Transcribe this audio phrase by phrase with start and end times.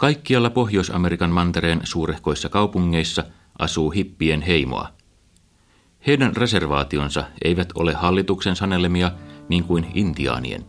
[0.00, 3.24] Kaikkialla Pohjois-Amerikan mantereen suurehkoissa kaupungeissa
[3.58, 4.88] asuu hippien heimoa.
[6.06, 9.10] Heidän reservaationsa eivät ole hallituksen sanelemia
[9.48, 10.64] niin kuin intiaanien.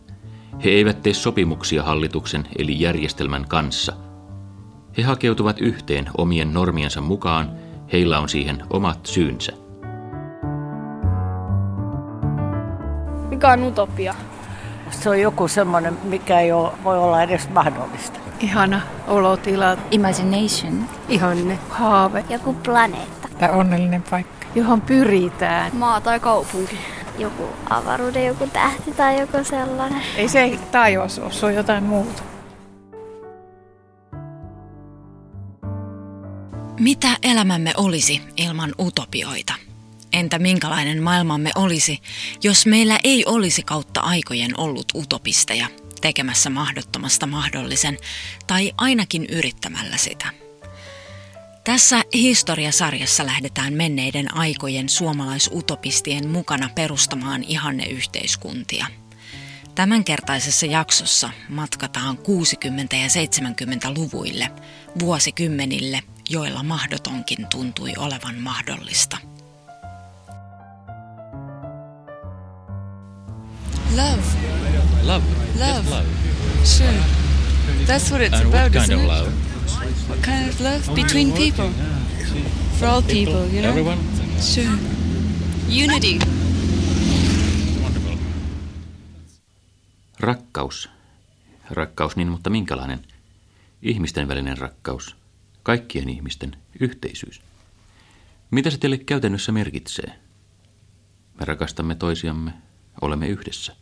[0.64, 3.92] He eivät tee sopimuksia hallituksen eli järjestelmän kanssa.
[4.98, 7.52] He hakeutuvat yhteen omien normiensa mukaan,
[7.92, 9.52] heillä on siihen omat syynsä.
[13.28, 14.14] Mikä on utopia?
[14.90, 18.31] Se on joku semmoinen, mikä ei ole, voi olla edes mahdollista.
[18.42, 19.76] Ihana olotila.
[19.90, 20.88] Imagination.
[21.08, 21.58] Ihanne.
[21.70, 22.24] Haave.
[22.28, 23.28] Joku planeetta.
[23.38, 24.46] Tai onnellinen paikka.
[24.54, 25.76] Johon pyritään.
[25.76, 26.78] Maa tai kaupunki.
[27.18, 30.02] Joku avaruuden joku tähti tai joku sellainen.
[30.16, 32.22] Ei se taivas ole, se on jotain muuta.
[36.80, 39.54] Mitä elämämme olisi ilman utopioita?
[40.12, 41.98] Entä minkälainen maailmamme olisi,
[42.42, 45.66] jos meillä ei olisi kautta aikojen ollut utopisteja
[46.02, 47.98] tekemässä mahdottomasta mahdollisen
[48.46, 50.26] tai ainakin yrittämällä sitä?
[51.64, 58.86] Tässä historiasarjassa lähdetään menneiden aikojen suomalaisutopistien mukana perustamaan ihanneyhteiskuntia.
[59.74, 62.20] Tämänkertaisessa jaksossa matkataan 60-
[62.96, 64.50] ja 70-luvuille,
[65.00, 69.16] vuosikymmenille, joilla mahdotonkin tuntui olevan mahdollista.
[73.96, 74.41] Love.
[75.04, 75.24] Love.
[75.58, 75.90] Love.
[75.90, 76.06] Love.
[76.64, 76.86] Sure.
[77.86, 79.08] That's what it's And about, what kind isn't of it?
[79.08, 79.32] love?
[80.08, 80.94] What kind of love?
[80.94, 81.70] Between people.
[82.78, 83.70] For all people, you know?
[83.70, 83.98] Everyone?
[84.40, 84.78] Sure.
[85.68, 86.18] Unity.
[90.20, 90.88] Rakkaus.
[91.70, 93.00] Rakkaus niin, mutta minkälainen?
[93.82, 95.16] Ihmisten välinen rakkaus.
[95.62, 97.40] Kaikkien ihmisten yhteisyys.
[98.50, 100.18] Mitä se teille käytännössä merkitsee?
[101.40, 102.52] Me rakastamme toisiamme,
[103.00, 103.76] olemme yhdessä.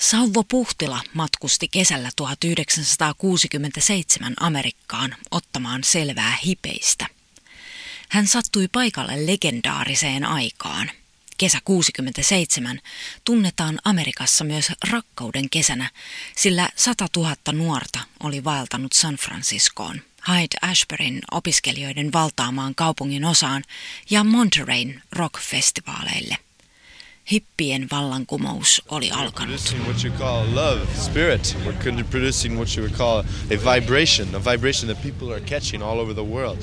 [0.00, 7.06] Sauvo Puhtila matkusti kesällä 1967 Amerikkaan ottamaan selvää hipeistä.
[8.08, 10.90] Hän sattui paikalle legendaariseen aikaan.
[11.38, 12.80] Kesä 67
[13.24, 15.90] tunnetaan Amerikassa myös rakkauden kesänä,
[16.36, 23.64] sillä 100 000 nuorta oli vaeltanut San Franciscoon, Hyde Ashburyn opiskelijoiden valtaamaan kaupungin osaan
[24.10, 26.36] ja Montereyn rock-festivaaleille.
[27.30, 29.60] Hippien vallankumous oli alkanut.
[29.60, 31.56] producing what you call love, spirit.
[31.64, 33.18] We're con- producing what you would call
[33.50, 36.58] a vibration, a vibration that people are catching all over the world.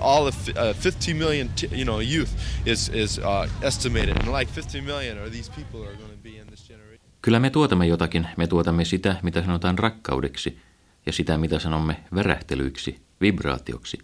[0.00, 0.34] All of
[0.80, 2.30] 50 million, t- you know, youth
[2.66, 3.20] is is
[3.62, 7.00] estimated, and like 50 million are these people are going to be in this generation.
[7.22, 10.58] Kyllä me tuotamme jotakin, me tuotamme sitä, mitä sanotaan rakkaudeksi,
[11.06, 13.98] ja sitä, mitä sanomme värähtelyiksi, vibraatioksi.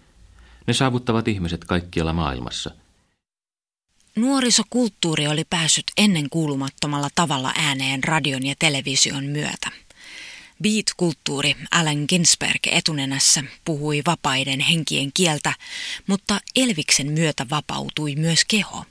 [0.66, 2.71] Ne saavuttavat ihmiset kaikkialla maailmassa.
[4.16, 9.70] Nuorisokulttuuri oli päässyt ennen kuulumattomalla tavalla ääneen radion ja television myötä.
[10.62, 15.54] Beat-kulttuuri Allen Ginsberg etunenässä puhui vapaiden henkien kieltä,
[16.06, 18.84] mutta Elviksen myötä vapautui myös keho.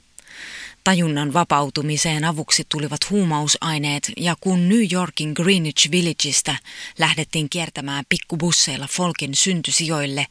[0.84, 6.56] Tajunnan vapautumiseen avuksi tulivat huumausaineet ja kun New Yorkin Greenwich Villageista
[6.98, 10.26] lähdettiin kiertämään pikkubusseilla folkin syntysijoille,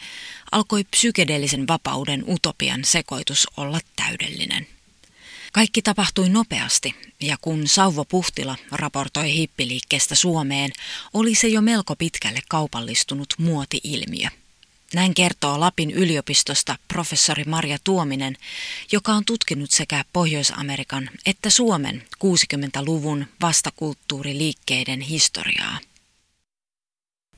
[0.52, 4.68] alkoi psykedeellisen vapauden utopian sekoitus olla täydellinen.
[5.54, 10.72] Kaikki tapahtui nopeasti, ja kun Sauvo Puhtila raportoi hippiliikkeestä Suomeen,
[11.14, 14.30] oli se jo melko pitkälle kaupallistunut muoti-ilmiö.
[14.94, 18.38] Näin kertoo Lapin yliopistosta professori Marja Tuominen,
[18.92, 25.80] joka on tutkinut sekä Pohjois-Amerikan että Suomen 60-luvun vastakulttuuriliikkeiden historiaa.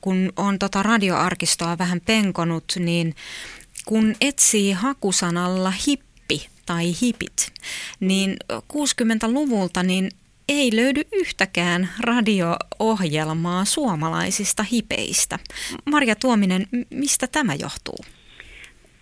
[0.00, 3.16] Kun on tota radioarkistoa vähän penkonut, niin
[3.84, 6.05] kun etsii hakusanalla hippi
[6.66, 7.52] tai hipit,
[8.00, 10.10] niin 60-luvulta niin
[10.48, 15.38] ei löydy yhtäkään radio-ohjelmaa suomalaisista hipeistä.
[15.90, 17.98] Marja Tuominen, mistä tämä johtuu?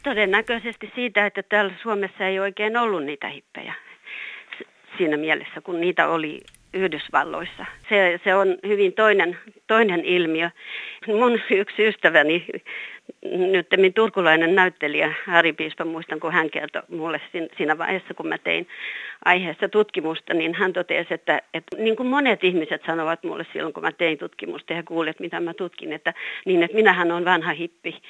[0.02, 3.74] Todennäköisesti siitä, että täällä Suomessa ei oikein ollut niitä hippejä
[4.98, 6.40] siinä mielessä, kun niitä oli
[6.74, 7.66] Yhdysvalloissa.
[7.88, 10.50] Se, se on hyvin toinen, toinen ilmiö.
[11.06, 12.46] Mun yksi ystäväni,
[13.24, 17.20] nyt turkulainen näyttelijä Harri Piispa, muistan kun hän kertoi mulle
[17.56, 18.68] siinä vaiheessa, kun mä tein
[19.24, 23.82] aiheesta tutkimusta, niin hän totesi, että, että niin kuin monet ihmiset sanovat mulle silloin, kun
[23.82, 26.14] mä tein tutkimusta ja kuulet, mitä mä tutkin, että,
[26.44, 28.02] niin että minähän on vanha hippi.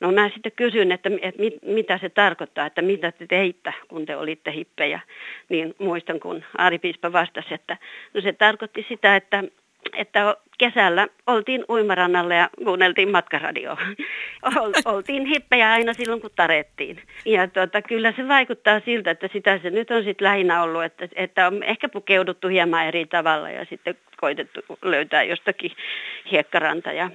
[0.00, 4.06] No mä sitten kysyin, että, että mit, mitä se tarkoittaa, että mitä te teitte, kun
[4.06, 5.00] te olitte hippejä.
[5.48, 7.76] Niin muistan, kun Aari Piispa vastasi, että
[8.14, 9.44] no se tarkoitti sitä, että,
[9.96, 13.78] että kesällä oltiin uimarannalla ja kuunneltiin matkaradioa.
[14.84, 17.02] oltiin hippejä aina silloin, kun tarettiin.
[17.24, 21.08] Ja tuota, kyllä se vaikuttaa siltä, että sitä se nyt on sitten lähinnä ollut, että,
[21.14, 25.72] että on ehkä pukeuduttu hieman eri tavalla ja sitten koitettu löytää jostakin
[26.30, 27.10] hiekkaranta ja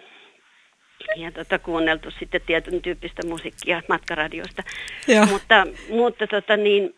[1.15, 4.63] ja tota, kuunneltu sitten tietyn tyyppistä musiikkia matkaradiosta.
[5.07, 5.25] Joo.
[5.25, 6.95] Mutta, mutta tota, niin,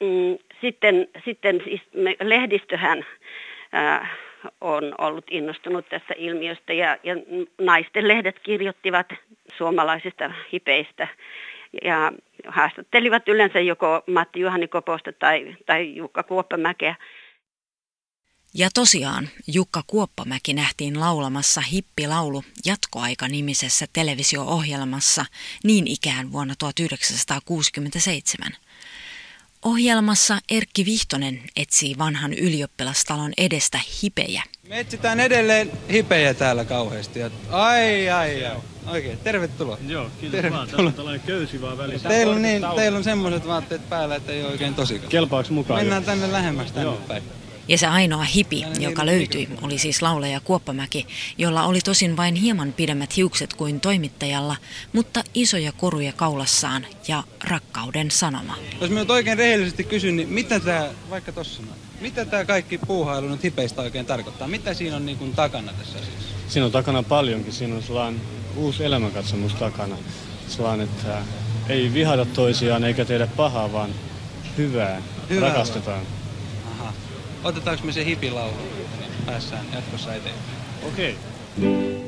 [0.00, 3.06] mm, sitten, sitten siis me, lehdistöhän
[3.72, 4.08] ää,
[4.60, 7.14] on ollut innostunut tästä ilmiöstä ja, ja
[7.60, 9.06] naisten lehdet kirjoittivat
[9.56, 11.08] suomalaisista hipeistä
[11.84, 12.12] ja
[12.48, 16.94] haastattelivat yleensä joko Matti Juhani Koposta tai, tai Jukka Kuoppamäkeä.
[18.54, 25.24] Ja tosiaan Jukka Kuoppamäki nähtiin laulamassa hippilaulu Jatkoaika-nimisessä televisio-ohjelmassa
[25.64, 28.52] niin ikään vuonna 1967.
[29.66, 34.42] Ohjelmassa Erkki Vihtonen etsii vanhan ylioppilastalon edestä hipejä.
[34.68, 37.20] Me etsitään edelleen hipejä täällä kauheasti.
[37.50, 38.56] Ai, ai, ai.
[38.86, 39.78] Oikein, tervetuloa.
[39.88, 40.58] Joo, kiitos Tervetuloa.
[40.58, 40.68] vaan.
[40.68, 42.08] Tässä on tällainen köysi vaan välissä.
[42.08, 45.08] Teillä on, niin, teillä on semmoiset vaatteet päällä, että ei ole oikein tosikaan.
[45.08, 45.80] Kelpaaks mukaan?
[45.80, 47.00] Mennään tänne lähemmäs tänne Joo.
[47.08, 47.22] päin.
[47.68, 51.06] Ja se ainoa hipi, joka löytyi, oli siis laulaja Kuoppamäki,
[51.38, 54.56] jolla oli tosin vain hieman pidemmät hiukset kuin toimittajalla,
[54.92, 58.56] mutta isoja koruja kaulassaan ja rakkauden sanoma.
[58.80, 61.62] Jos mä nyt oikein rehellisesti kysyn, niin mitä tämä, vaikka tossa
[62.00, 64.48] mitä tämä kaikki puuhailu nyt hipeistä oikein tarkoittaa?
[64.48, 66.28] Mitä siinä on niin kuin takana tässä asiassa?
[66.48, 67.52] Siinä on takana paljonkin.
[67.52, 68.20] Siinä on sellainen
[68.56, 69.96] uusi elämänkatsomus takana.
[70.48, 71.18] Sellainen, että
[71.68, 73.90] ei vihata toisiaan eikä tehdä pahaa, vaan
[74.58, 75.02] hyvää.
[75.30, 75.98] Hyvää Rakastetaan.
[75.98, 76.25] Aha.
[77.44, 78.56] Otetaanko me se hipilaulu,
[79.26, 80.58] päässään jatkossa eteenpäin?
[80.92, 81.16] Okei.
[81.58, 82.06] Okay.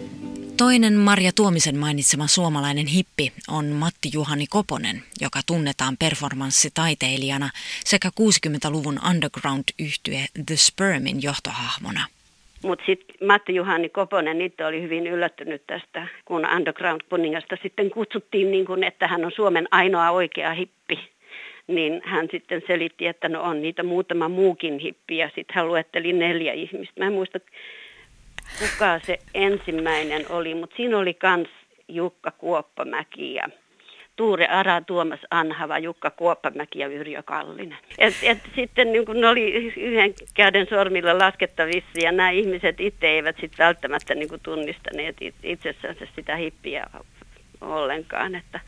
[0.56, 7.50] Toinen Marja Tuomisen mainitsema suomalainen hippi on Matti Juhani Koponen, joka tunnetaan performanssitaiteilijana
[7.84, 12.06] sekä 60-luvun underground-yhtye The Spermin johtohahmona.
[12.64, 18.66] Mutta sitten Matti Juhani Koponen itse oli hyvin yllättynyt tästä, kun Underground-kuningasta sitten kutsuttiin, niin
[18.66, 20.98] kun, että hän on Suomen ainoa oikea hippi.
[21.68, 26.12] Niin hän sitten selitti, että no on niitä muutama muukin hippi ja sitten hän luetteli
[26.12, 27.00] neljä ihmistä.
[27.00, 27.40] Mä en muista,
[28.58, 31.48] kuka se ensimmäinen oli, mutta siinä oli kans
[31.88, 33.48] Jukka Kuoppamäki ja
[34.16, 37.78] Tuure Ara, Tuomas Anhava, Jukka Kuoppamäki ja Yrjö Kallinen.
[37.98, 43.06] Et, et sitten niin kun ne oli yhden käden sormilla laskettavissa ja nämä ihmiset itse
[43.06, 46.86] eivät sit välttämättä niin tunnistaneet it- itsessänsä sitä hippiä
[47.60, 48.34] ollenkaan.
[48.34, 48.60] Että,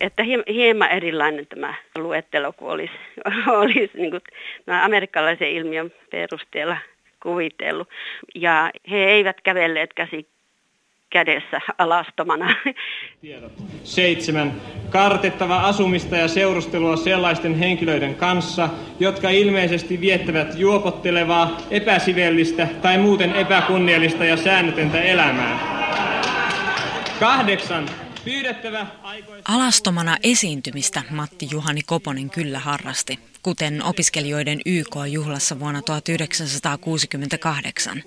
[0.00, 2.92] että hie- hieman erilainen tämä luettelo kuin olisi,
[3.60, 4.22] olisi niin kuin
[4.66, 6.76] amerikkalaisen ilmiön perusteella
[7.22, 7.88] kuvitellut.
[8.34, 10.26] Ja he eivät kävelleet käsi
[11.10, 12.54] kädessä alastomana.
[13.84, 14.52] Seitsemän.
[14.90, 18.68] Kartettava asumista ja seurustelua sellaisten henkilöiden kanssa,
[19.00, 25.58] jotka ilmeisesti viettävät juopottelevaa, epäsivellistä tai muuten epäkunniallista ja säännötöntä elämää.
[27.20, 27.88] Kahdeksan.
[28.28, 28.86] Pyydettävä
[29.48, 38.02] Alastomana esiintymistä Matti Juhani Koponen kyllä harrasti, kuten opiskelijoiden YK-juhlassa vuonna 1968.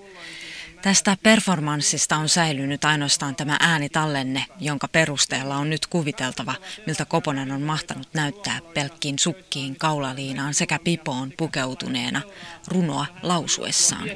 [0.81, 6.53] Tästä performanssista on säilynyt ainoastaan tämä äänitallenne, jonka perusteella on nyt kuviteltava,
[6.87, 12.21] miltä Koponen on mahtanut näyttää pelkkiin sukkiin, kaulaliinaan sekä pipoon pukeutuneena
[12.67, 14.09] runoa lausuessaan.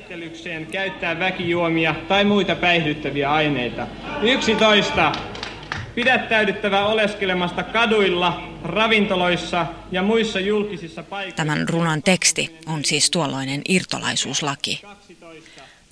[0.71, 3.87] käyttää väkijuomia tai muita päihdyttäviä aineita.
[4.21, 5.11] 11.
[5.95, 11.35] Pidättäydyttävä oleskelemasta kaduilla, ravintoloissa ja muissa julkisissa paikoissa.
[11.35, 14.81] Tämän runon teksti on siis tuolloinen irtolaisuuslaki.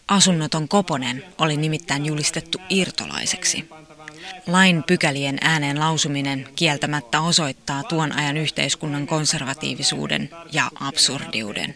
[0.08, 3.70] Asunnoton Koponen oli nimittäin julistettu irtolaiseksi.
[4.48, 11.76] Lain pykälien ääneen lausuminen kieltämättä osoittaa tuon ajan yhteiskunnan konservatiivisuuden ja absurdiuden.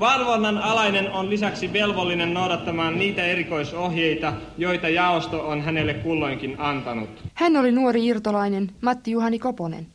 [0.00, 7.10] Valvonnan alainen on lisäksi velvollinen noudattamaan niitä erikoisohjeita, joita jaosto on hänelle kulloinkin antanut.
[7.34, 9.86] Hän oli nuori irtolainen Matti Juhani Koponen.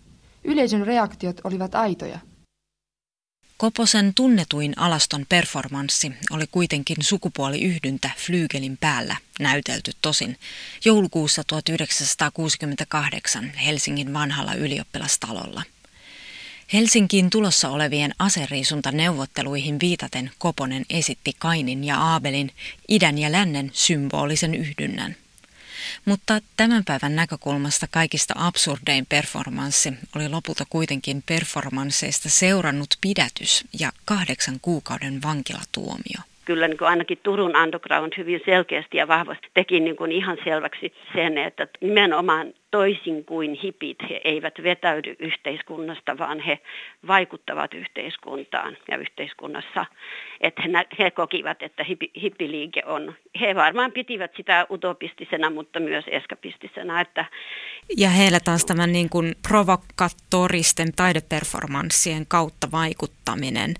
[0.43, 2.19] Yleisön reaktiot olivat aitoja.
[3.57, 10.37] Koposen tunnetuin alaston performanssi oli kuitenkin sukupuoliyhdyntä Flygelin päällä, näytelty tosin,
[10.85, 15.63] joulukuussa 1968 Helsingin vanhalla ylioppilastalolla.
[16.73, 22.51] Helsinkiin tulossa olevien aseriisuntaneuvotteluihin viitaten Koponen esitti Kainin ja Aabelin
[22.89, 25.15] idän ja lännen symbolisen yhdynnän.
[26.05, 34.59] Mutta tämän päivän näkökulmasta kaikista absurdein performanssi oli lopulta kuitenkin performansseista seurannut pidätys ja kahdeksan
[34.61, 36.19] kuukauden vankilatuomio.
[36.45, 40.93] Kyllä niin kuin ainakin Turun Underground hyvin selkeästi ja vahvasti teki niin kuin ihan selväksi
[41.15, 46.59] sen, että nimenomaan toisin kuin hipit, he eivät vetäydy yhteiskunnasta, vaan he
[47.07, 49.85] vaikuttavat yhteiskuntaan ja yhteiskunnassa.
[50.41, 56.05] Että he, he kokivat, että hippi, hippiliike on, he varmaan pitivät sitä utopistisena, mutta myös
[56.07, 57.01] eskapistisena.
[57.01, 57.25] Että
[57.97, 63.73] ja heillä taas tämän niin kuin provokatoristen taideperformanssien kautta vaikuttaminen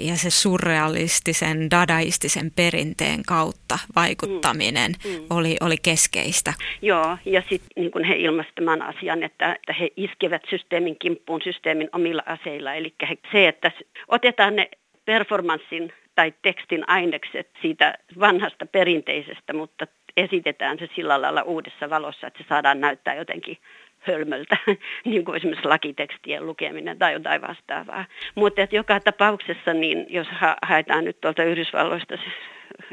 [0.00, 5.10] ja se surrealistisen, dadaistisen perinteen kautta vaikuttaminen mm.
[5.10, 5.26] Mm.
[5.30, 6.54] Oli, oli keskeistä.
[6.82, 11.42] Joo, ja sitten niin kun he ilmaisivat tämän asian, että, että he iskevät systeemin kimppuun
[11.42, 12.74] systeemin omilla aseilla.
[12.74, 12.94] Eli
[13.32, 13.70] se, että
[14.08, 14.70] otetaan ne
[15.04, 19.86] performanssin tai tekstin ainekset siitä vanhasta perinteisestä, mutta
[20.16, 23.58] esitetään se sillä lailla uudessa valossa, että se saadaan näyttää jotenkin
[23.98, 24.56] hölmöltä,
[25.04, 28.04] niin kuin esimerkiksi lakitekstien lukeminen tai jotain vastaavaa.
[28.34, 32.14] Mutta joka tapauksessa, niin jos ha- haetaan nyt tuolta Yhdysvalloista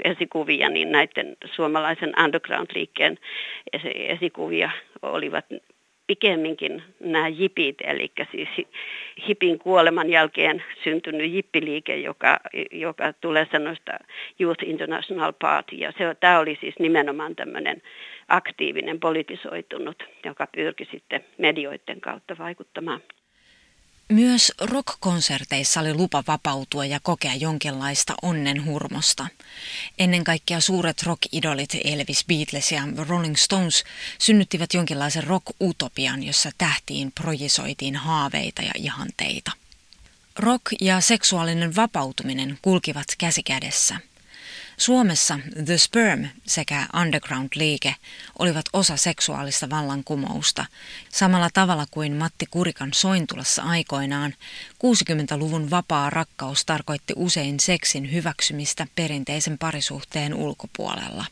[0.04, 3.18] esikuvia, niin näiden suomalaisen underground-liikkeen
[3.96, 5.46] esikuvia olivat
[6.08, 8.50] pikemminkin nämä jipit, eli siis
[9.28, 12.40] hipin kuoleman jälkeen syntynyt jippiliike, joka,
[12.72, 13.92] joka tulee sanoista
[14.40, 15.76] Youth International Party.
[15.76, 17.82] Ja se, tämä oli siis nimenomaan tämmöinen
[18.28, 23.02] aktiivinen, politisoitunut, joka pyrki sitten medioiden kautta vaikuttamaan.
[24.12, 29.28] Myös rockkonserteissa oli lupa vapautua ja kokea jonkinlaista onnenhurmosta.
[30.00, 33.84] Ennen kaikkea suuret rock-idolit Elvis, Beatles ja Rolling Stones
[34.20, 39.52] synnyttivät jonkinlaisen rock-utopian, jossa tähtiin projisoitiin haaveita ja ihanteita.
[40.40, 43.98] Rock ja seksuaalinen vapautuminen kulkivat käsikädessä–
[44.82, 47.96] Suomessa The Sperm sekä Underground-liike
[48.40, 50.66] olivat osa seksuaalista vallankumousta,
[51.10, 54.34] samalla tavalla kuin Matti Kurikan Sointulassa aikoinaan.
[54.74, 61.26] 60-luvun vapaa rakkaus tarkoitti usein seksin hyväksymistä perinteisen parisuhteen ulkopuolella.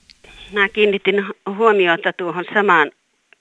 [0.53, 1.15] Mä kiinnitin
[1.57, 2.91] huomiota tuohon samaan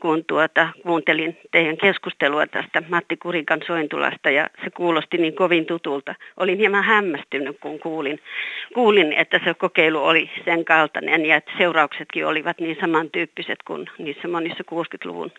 [0.03, 6.15] kun tuota, kuuntelin teidän keskustelua tästä Matti Kurikan sointulasta ja se kuulosti niin kovin tutulta.
[6.37, 8.21] Olin hieman hämmästynyt, kun kuulin,
[8.75, 14.29] kuulin, että se kokeilu oli sen kaltainen ja että seurauksetkin olivat niin samantyyppiset kuin niissä
[14.29, 15.33] monissa 60-luvun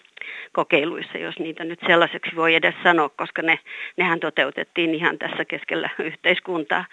[0.52, 3.60] kokeiluissa, jos niitä nyt sellaiseksi voi edes sanoa, koska ne,
[3.98, 6.86] nehän toteutettiin ihan tässä keskellä yhteiskuntaa.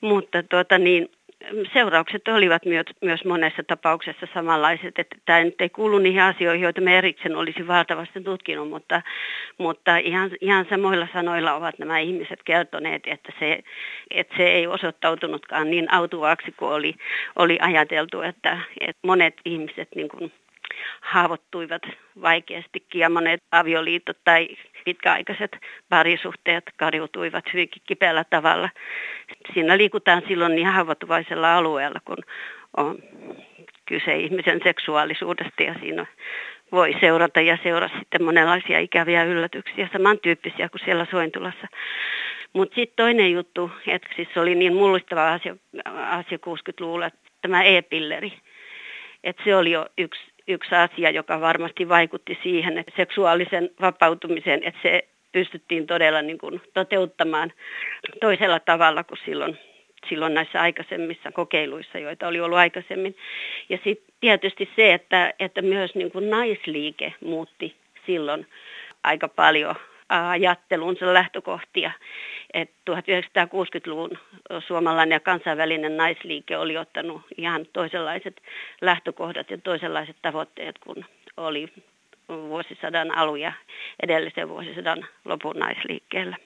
[0.00, 1.10] Mutta tuota niin,
[1.72, 2.62] seuraukset olivat
[3.00, 4.98] myös monessa tapauksessa samanlaiset.
[4.98, 9.02] Että tämä nyt ei kuulu niihin asioihin, joita me erikseen olisi valtavasti tutkinut, mutta,
[9.58, 13.58] mutta ihan, ihan samoilla sanoilla ovat nämä ihmiset kertoneet, että se,
[14.10, 16.94] että se ei osoittautunutkaan niin autuaaksi kuin oli,
[17.36, 20.32] oli ajateltu, että, että monet ihmiset niin kuin
[21.00, 21.82] haavoittuivat
[22.22, 24.48] vaikeastikin ja monet avioliitot tai
[24.84, 25.56] pitkäaikaiset
[25.88, 28.68] parisuhteet kariutuivat hyvinkin kipeällä tavalla.
[29.54, 32.18] Siinä liikutaan silloin niin haavoittuvaisella alueella, kun
[32.76, 32.98] on
[33.86, 36.06] kyse ihmisen seksuaalisuudesta ja siinä
[36.72, 41.66] voi seurata ja seurata sitten monenlaisia ikäviä yllätyksiä, samantyyppisiä kuin siellä Sointulassa.
[42.52, 45.56] Mutta sitten toinen juttu, että siis oli niin mullistava asia,
[45.94, 47.10] asia 60-luvulla,
[47.42, 48.32] tämä e-pilleri.
[49.24, 54.80] Että se oli jo yksi yksi asia, joka varmasti vaikutti siihen että seksuaalisen vapautumiseen, että
[54.82, 57.52] se pystyttiin todella niin kuin toteuttamaan
[58.20, 59.58] toisella tavalla kuin silloin,
[60.08, 63.16] silloin näissä aikaisemmissa kokeiluissa, joita oli ollut aikaisemmin.
[63.68, 68.46] Ja sitten tietysti se, että, että myös niin kuin naisliike muutti silloin
[69.04, 69.74] aika paljon
[70.08, 71.90] ajattelunsa lähtökohtia.
[72.54, 74.10] Et 1960-luvun
[74.66, 78.40] suomalainen ja kansainvälinen naisliike oli ottanut ihan toisenlaiset
[78.80, 81.04] lähtökohdat ja toisenlaiset tavoitteet kuin
[81.36, 81.68] oli
[82.28, 83.52] vuosisadan alu ja
[84.02, 86.36] edellisen vuosisadan lopun naisliikkeellä.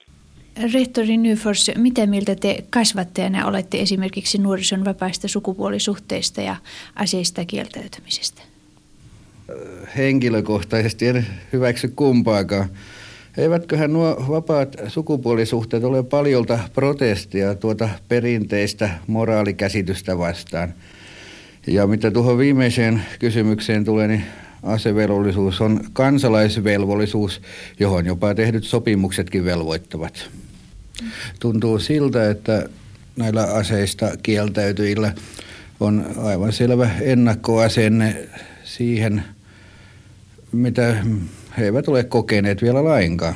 [0.73, 6.55] Rehtori Nyfors, mitä mieltä te kasvattajana olette esimerkiksi nuorison vapaista sukupuolisuhteista ja
[6.95, 8.41] aseista kieltäytymisestä?
[9.97, 12.69] Henkilökohtaisesti en hyväksy kumpaakaan.
[13.37, 20.73] Eivätköhän nuo vapaat sukupuolisuhteet ole paljolta protestia tuota perinteistä moraalikäsitystä vastaan?
[21.67, 24.23] Ja mitä tuohon viimeiseen kysymykseen tulee, niin
[24.63, 27.41] asevelvollisuus on kansalaisvelvollisuus,
[27.79, 30.29] johon jopa tehdyt sopimuksetkin velvoittavat.
[31.39, 32.69] Tuntuu siltä, että
[33.15, 35.13] näillä aseista kieltäytyjillä
[35.79, 38.29] on aivan selvä ennakkoasenne
[38.63, 39.23] siihen,
[40.51, 40.95] mitä
[41.57, 43.35] he eivät ole kokeneet vielä lainkaan.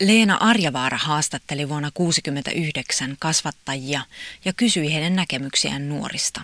[0.00, 4.00] Leena Arjavaara haastatteli vuonna 1969 kasvattajia
[4.44, 6.42] ja kysyi heidän näkemyksiään nuorista.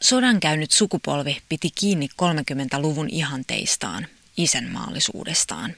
[0.00, 5.74] Sodan käynyt sukupolvi piti kiinni 30-luvun ihanteistaan, isänmaallisuudestaan.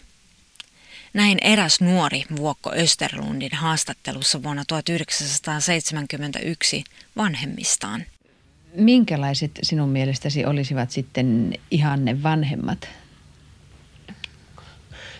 [1.14, 6.84] Näin eräs nuori Vuokko Österlundin haastattelussa vuonna 1971
[7.16, 8.04] vanhemmistaan.
[8.74, 12.88] Minkälaiset sinun mielestäsi olisivat sitten ihanne vanhemmat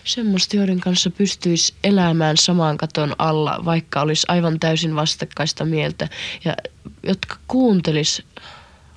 [0.03, 6.07] semmoista, joiden kanssa pystyisi elämään samaan katon alla, vaikka olisi aivan täysin vastakkaista mieltä
[6.45, 6.55] ja
[7.03, 8.23] jotka kuuntelis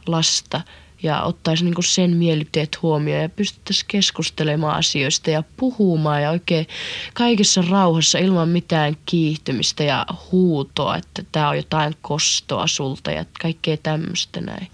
[0.07, 0.61] lasta
[1.03, 6.67] ja ottaisi niin sen mielipiteet huomioon ja pystyttäisiin keskustelemaan asioista ja puhumaan ja oikein
[7.15, 13.77] kaikessa rauhassa ilman mitään kiihtymistä ja huutoa, että tämä on jotain kostoa sulta ja kaikkea
[13.77, 14.69] tämmöistä näin.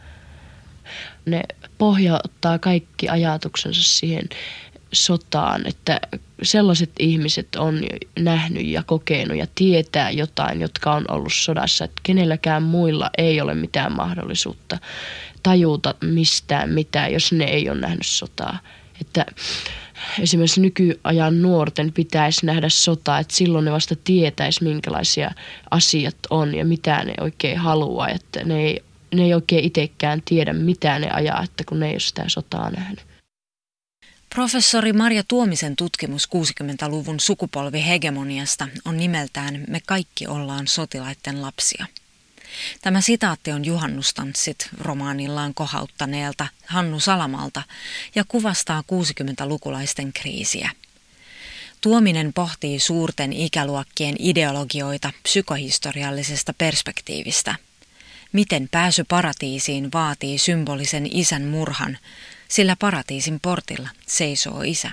[1.27, 1.43] Ne
[1.79, 4.29] pohjauttaa kaikki ajatuksensa siihen
[4.93, 6.01] sotaan, että
[6.43, 7.81] sellaiset ihmiset on
[8.19, 13.55] nähnyt ja kokenut ja tietää jotain, jotka on ollut sodassa, että kenelläkään muilla ei ole
[13.55, 14.79] mitään mahdollisuutta
[15.43, 18.59] tajuta mistään mitään, jos ne ei ole nähnyt sotaa.
[19.01, 19.27] Että
[20.21, 25.31] esimerkiksi nykyajan nuorten pitäisi nähdä sotaa, että silloin ne vasta tietäisi, minkälaisia
[25.71, 28.09] asiat on ja mitä ne oikein haluaa.
[28.09, 28.83] Että ne ei,
[29.15, 32.71] ne ei oikein itsekään tiedä, mitä ne ajaa, että kun ne ei ole sitä sotaa
[32.71, 33.10] nähnyt.
[34.35, 41.87] Professori Marja Tuomisen tutkimus 60-luvun sukupolvihegemoniasta on nimeltään Me kaikki ollaan sotilaiden lapsia.
[42.83, 47.63] Tämä sitaatti on juhannustanssit romaanillaan kohauttaneelta Hannu Salamalta
[48.15, 50.71] ja kuvastaa 60-lukulaisten kriisiä.
[51.81, 57.55] Tuominen pohtii suurten ikäluokkien ideologioita psykohistoriallisesta perspektiivistä.
[58.33, 61.99] Miten pääsy paratiisiin vaatii symbolisen isän murhan,
[62.51, 64.91] sillä paratiisin portilla seisoo isä.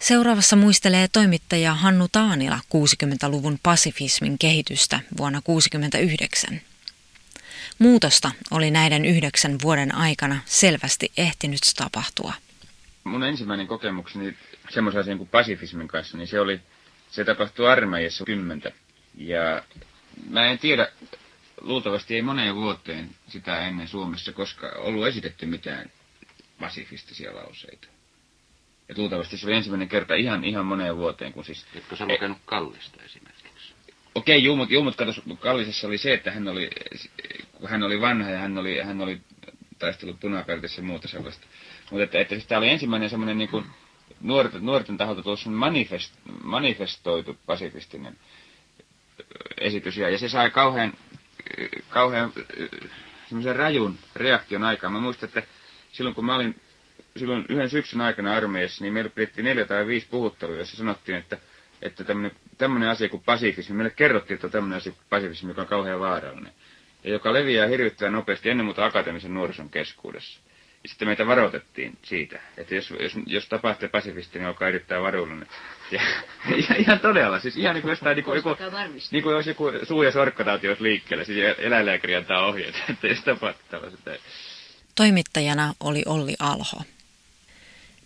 [0.00, 6.60] Seuraavassa muistelee toimittaja Hannu Taanila 60-luvun pasifismin kehitystä vuonna 1969.
[7.78, 12.32] Muutosta oli näiden yhdeksän vuoden aikana selvästi ehtinyt tapahtua.
[13.04, 14.36] Mun ensimmäinen kokemukseni
[14.70, 16.60] semmoisen asian kuin pasifismin kanssa, niin se oli,
[17.10, 18.72] se tapahtui armeijassa kymmentä.
[19.14, 19.62] Ja
[20.30, 20.88] mä en tiedä,
[21.60, 25.90] luultavasti ei moneen vuoteen sitä ennen Suomessa koska ollut esitetty mitään
[26.60, 27.88] pasifistisia lauseita.
[28.88, 31.66] Ja luultavasti se oli ensimmäinen kerta ihan, ihan moneen vuoteen, kun siis...
[31.74, 33.74] Etkö sä lukenut Kallista esimerkiksi?
[34.14, 36.70] Okei, juu, mutta, juu, mutta katos, Kallisessa oli se, että hän oli,
[37.52, 39.20] kun hän oli vanha ja hän oli, hän oli
[39.78, 41.46] taistellut punapeltissä ja muuta sellaista.
[41.90, 43.64] Mutta että, että siis tämä oli ensimmäinen semmoinen niin kuin
[44.20, 48.16] nuorten, nuorten taholta tuossa manifest, manifestoitu pasifistinen
[49.60, 49.96] esitys.
[49.96, 50.92] Ja, ja se sai kauhean,
[51.88, 52.32] kauhean
[53.28, 54.92] semmoisen rajun reaktion aikaan.
[54.92, 55.42] Mä muistan, että
[55.92, 56.60] silloin kun mä olin
[57.16, 61.38] silloin yhden syksyn aikana armeijassa, niin meillä pidettiin neljä tai viisi puhuttelua, jossa sanottiin, että,
[61.82, 62.04] että
[62.58, 66.52] tämmöinen asia kuin pasifismi, meille kerrottiin, että tämmöinen asia kuin pasifismi, joka on kauhean vaarallinen,
[67.04, 70.40] ja joka leviää hirvittävän nopeasti ennen muuta akateemisen nuorison keskuudessa.
[70.82, 75.48] Ja sitten meitä varoitettiin siitä, että jos, jos, jos tapahtuu pasifisti, niin olkaa erittäin varullinen.
[75.92, 76.00] Ja,
[76.68, 78.56] ja ihan todella, siis ihan niin kuin jostain, niin kuin, joku,
[79.10, 83.20] niin kuin jos joku suu- ja sorkkatauti olisi liikkeellä, siis eläinlääkäri antaa ohjeet, että jos
[83.20, 84.00] tapahtuu tällaiset.
[84.94, 86.82] Toimittajana oli Olli Alho.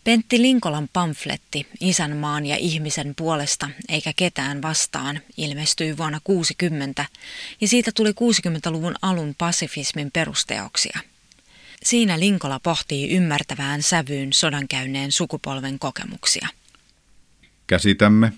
[0.04, 7.04] Pentti Linkolan pamfletti Isänmaan ja ihmisen puolesta eikä ketään vastaan ilmestyi vuonna 60
[7.60, 10.98] ja siitä tuli 60-luvun alun pasifismin perusteoksia.
[11.82, 16.48] Siinä Linkola pohtii ymmärtävään sävyyn sodankäyneen sukupolven kokemuksia.
[17.72, 18.32] Käsitämme,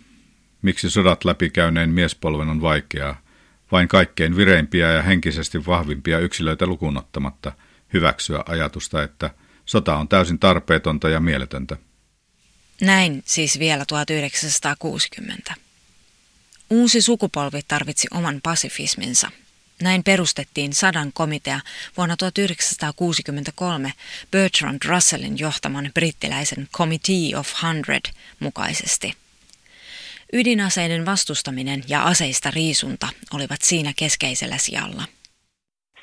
[0.62, 3.20] miksi sodat läpikäyneen miespolven on vaikeaa,
[3.72, 7.52] vain kaikkein vireimpiä ja henkisesti vahvimpia yksilöitä lukunottamatta
[7.92, 9.30] hyväksyä ajatusta, että–
[9.66, 11.76] Sota on täysin tarpeetonta ja mieletöntä.
[12.80, 15.54] Näin siis vielä 1960.
[16.70, 19.30] Uusi sukupolvi tarvitsi oman pasifisminsa.
[19.82, 21.60] Näin perustettiin Sadan komitea
[21.96, 23.92] vuonna 1963
[24.30, 28.02] Bertrand Russellin johtaman brittiläisen Committee of Hundred
[28.40, 29.23] mukaisesti.
[30.32, 35.02] Ydinaseiden vastustaminen ja aseista riisunta olivat siinä keskeisellä sijalla.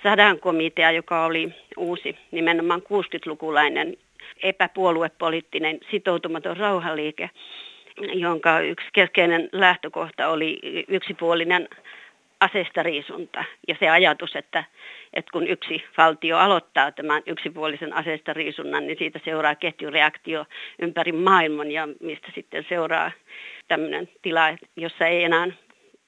[0.04, 3.98] Sadan komitea, joka oli uusi nimenomaan 60-lukulainen
[4.44, 7.30] epäpuoluepoliittinen sitoutumaton rauhaliike,
[8.14, 11.70] jonka yksi keskeinen lähtökohta oli yksipuolinen
[12.40, 14.64] aseistariisunta ja se ajatus, että,
[15.14, 20.46] että kun yksi valtio aloittaa tämän yksipuolisen aseistariisunnan, niin siitä seuraa ketjureaktio
[20.82, 23.12] ympäri maailman ja mistä sitten seuraa
[23.68, 24.42] tämmöinen tila,
[24.76, 25.48] jossa ei enää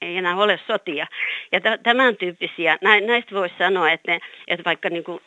[0.02, 1.06] ei enää ole sotia.
[1.52, 5.20] Ja tämän tyyppisiä, näistä voisi sanoa, että, että vaikka niin kuin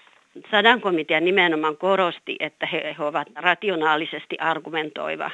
[0.51, 5.31] Sadan komitea nimenomaan korosti, että he, he ovat rationaalisesti argumentoiva,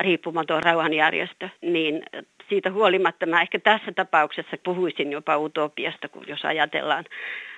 [0.00, 2.02] riippumaton rauhanjärjestö, niin
[2.48, 7.04] siitä huolimatta mä ehkä tässä tapauksessa puhuisin jopa utopiasta, kun jos ajatellaan,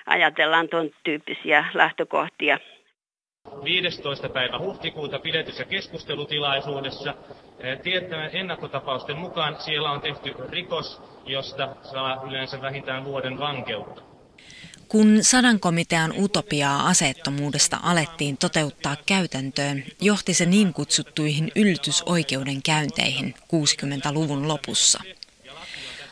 [0.05, 2.57] ajatellaan tuon tyyppisiä lähtökohtia.
[3.63, 4.29] 15.
[4.29, 7.13] päivä huhtikuuta pidetyssä keskustelutilaisuudessa
[7.83, 14.01] tiettävän ennakkotapausten mukaan siellä on tehty rikos, josta saa yleensä vähintään vuoden vankeutta.
[14.87, 25.03] Kun sadan komitean utopiaa aseettomuudesta alettiin toteuttaa käytäntöön, johti se niin kutsuttuihin yllytysoikeudenkäynteihin 60-luvun lopussa.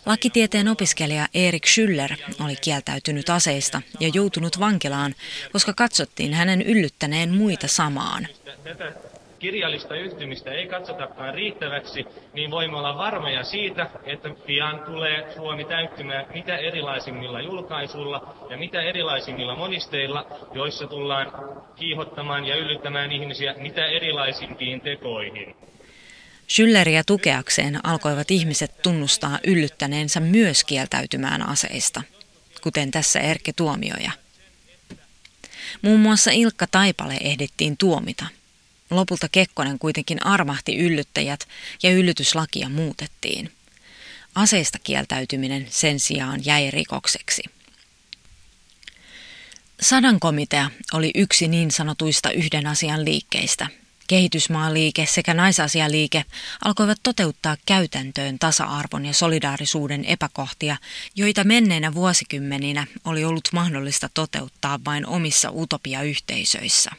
[0.07, 5.15] Lakitieteen opiskelija Erik Schüller oli kieltäytynyt aseista ja joutunut vankilaan,
[5.51, 8.27] koska katsottiin hänen yllyttäneen muita samaan
[9.39, 16.25] kirjallista yhtymistä ei katsotakaan riittäväksi, niin voimme olla varmoja siitä, että pian tulee Suomi täyttymään
[16.33, 21.31] mitä erilaisimmilla julkaisuilla ja mitä erilaisimmilla monisteilla, joissa tullaan
[21.75, 25.55] kiihottamaan ja yllyttämään ihmisiä mitä erilaisimpiin tekoihin.
[26.47, 32.03] Schülleriä tukeakseen alkoivat ihmiset tunnustaa yllyttäneensä myös kieltäytymään aseista,
[32.61, 34.11] kuten tässä Erke Tuomioja.
[35.81, 38.25] Muun muassa Ilkka Taipale ehdittiin tuomita–
[38.89, 41.47] Lopulta Kekkonen kuitenkin armahti yllyttäjät
[41.83, 43.51] ja yllytyslakia muutettiin.
[44.35, 47.43] Aseista kieltäytyminen sen sijaan jäi rikokseksi.
[49.81, 53.67] Sadan komitea oli yksi niin sanotuista yhden asian liikkeistä.
[54.07, 56.25] Kehitysmaaliike sekä naisasialiike
[56.65, 60.77] alkoivat toteuttaa käytäntöön tasa-arvon ja solidaarisuuden epäkohtia,
[61.15, 66.91] joita menneinä vuosikymmeninä oli ollut mahdollista toteuttaa vain omissa utopiayhteisöissä.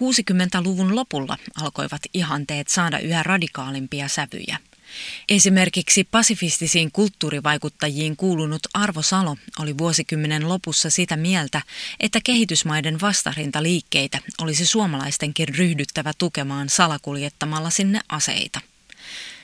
[0.00, 4.58] 60-luvun lopulla alkoivat ihanteet saada yhä radikaalimpia sävyjä.
[5.28, 11.62] Esimerkiksi pasifistisiin kulttuurivaikuttajiin kuulunut Arvo Salo oli vuosikymmenen lopussa sitä mieltä,
[12.00, 18.60] että kehitysmaiden vastarintaliikkeitä olisi suomalaistenkin ryhdyttävä tukemaan salakuljettamalla sinne aseita.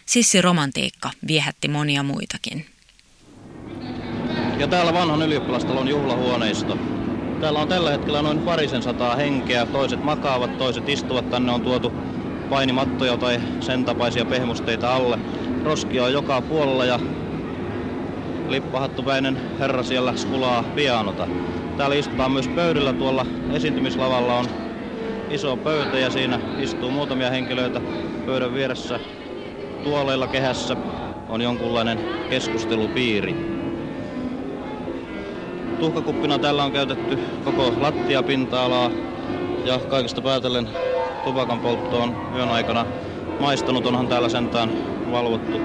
[0.07, 2.67] Sissi romantiikka viehätti monia muitakin.
[4.59, 6.79] Ja täällä vanhan ylioppilastalon juhlahuoneisto.
[7.41, 9.67] Täällä on tällä hetkellä noin parisen sataa henkeä.
[9.67, 11.31] Toiset makaavat, toiset istuvat.
[11.31, 11.93] Tänne on tuotu
[12.51, 15.19] painimattoja tai sen tapaisia pehmusteita alle.
[15.63, 17.01] Roskia on joka puolella ja
[18.47, 21.29] lippahattupäinen herra siellä skulaa pianota.
[21.77, 22.93] Täällä istutaan myös pöydällä.
[22.95, 24.51] Tuolla esiintymislavalla on
[25.31, 27.83] iso pöytä ja siinä istuu muutamia henkilöitä
[28.25, 29.01] pöydän vieressä.
[29.83, 30.77] Tuoleilla kehässä
[31.29, 33.37] on jonkunlainen keskustelupiiri.
[35.79, 38.93] Tuhkakuppina tällä on käytetty koko lattiapinta-alaa
[39.65, 40.71] ja kaikista päätellen
[41.23, 42.87] tupakan poltto on yön aikana
[43.41, 43.87] maistunut.
[43.87, 44.71] Onhan täällä sentään
[45.13, 45.61] valvottu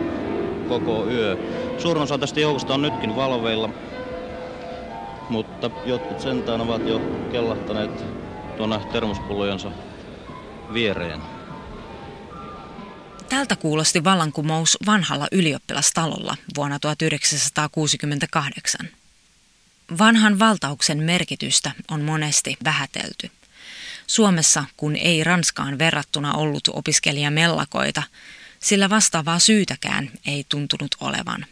[0.70, 1.38] koko yö.
[1.78, 3.70] Suurin osa tästä joukosta on nytkin valveilla,
[5.30, 8.06] mutta jotkut sentään ovat jo kellahtaneet
[8.58, 9.72] tuonne termospullojensa
[10.74, 11.22] viereen.
[13.30, 18.90] Tältä kuulosti vallankumous vanhalla ylioppilastalolla vuonna 1968.
[20.00, 23.32] Vanhan valtauksen merkitystä on monesti vähätelty.
[24.08, 28.04] Suomessa, kun ei Ranskaan verrattuna ollut opiskelijamellakoita,
[28.60, 31.46] sillä vastaavaa syytäkään ei tuntunut olevan.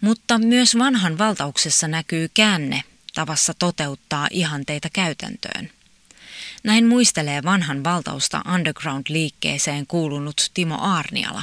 [0.00, 2.82] Mutta myös vanhan valtauksessa näkyy käänne
[3.14, 5.70] tavassa toteuttaa ihanteita käytäntöön.
[6.64, 11.42] Näin muistelee vanhan valtausta underground-liikkeeseen kuulunut Timo Aarniala.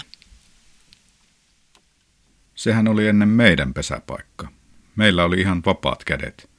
[2.55, 4.51] Sehän oli ennen meidän pesäpaikka.
[4.95, 6.49] Meillä oli ihan vapaat kädet.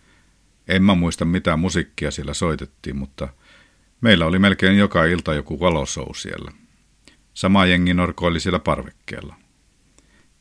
[0.70, 3.28] En mä muista mitä musiikkia siellä soitettiin, mutta
[4.00, 6.52] meillä oli melkein joka ilta joku valosou siellä.
[7.34, 9.34] Sama jengi norkoili siellä parvekkeella.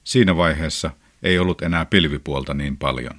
[0.04, 0.92] Siinä vaiheessa
[1.24, 3.16] ei ollut enää pilvipuolta niin paljon.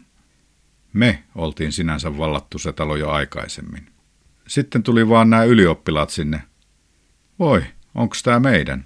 [0.92, 3.86] Me oltiin sinänsä vallattu se talo jo aikaisemmin.
[4.46, 6.42] Sitten tuli vaan nämä ylioppilaat sinne.
[7.38, 8.84] Voi, onks tää meidän?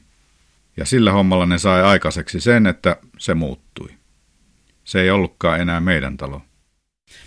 [0.76, 3.88] Ja sillä hommalla ne sai aikaiseksi sen, että se muuttui.
[4.84, 6.42] Se ei ollutkaan enää meidän talo.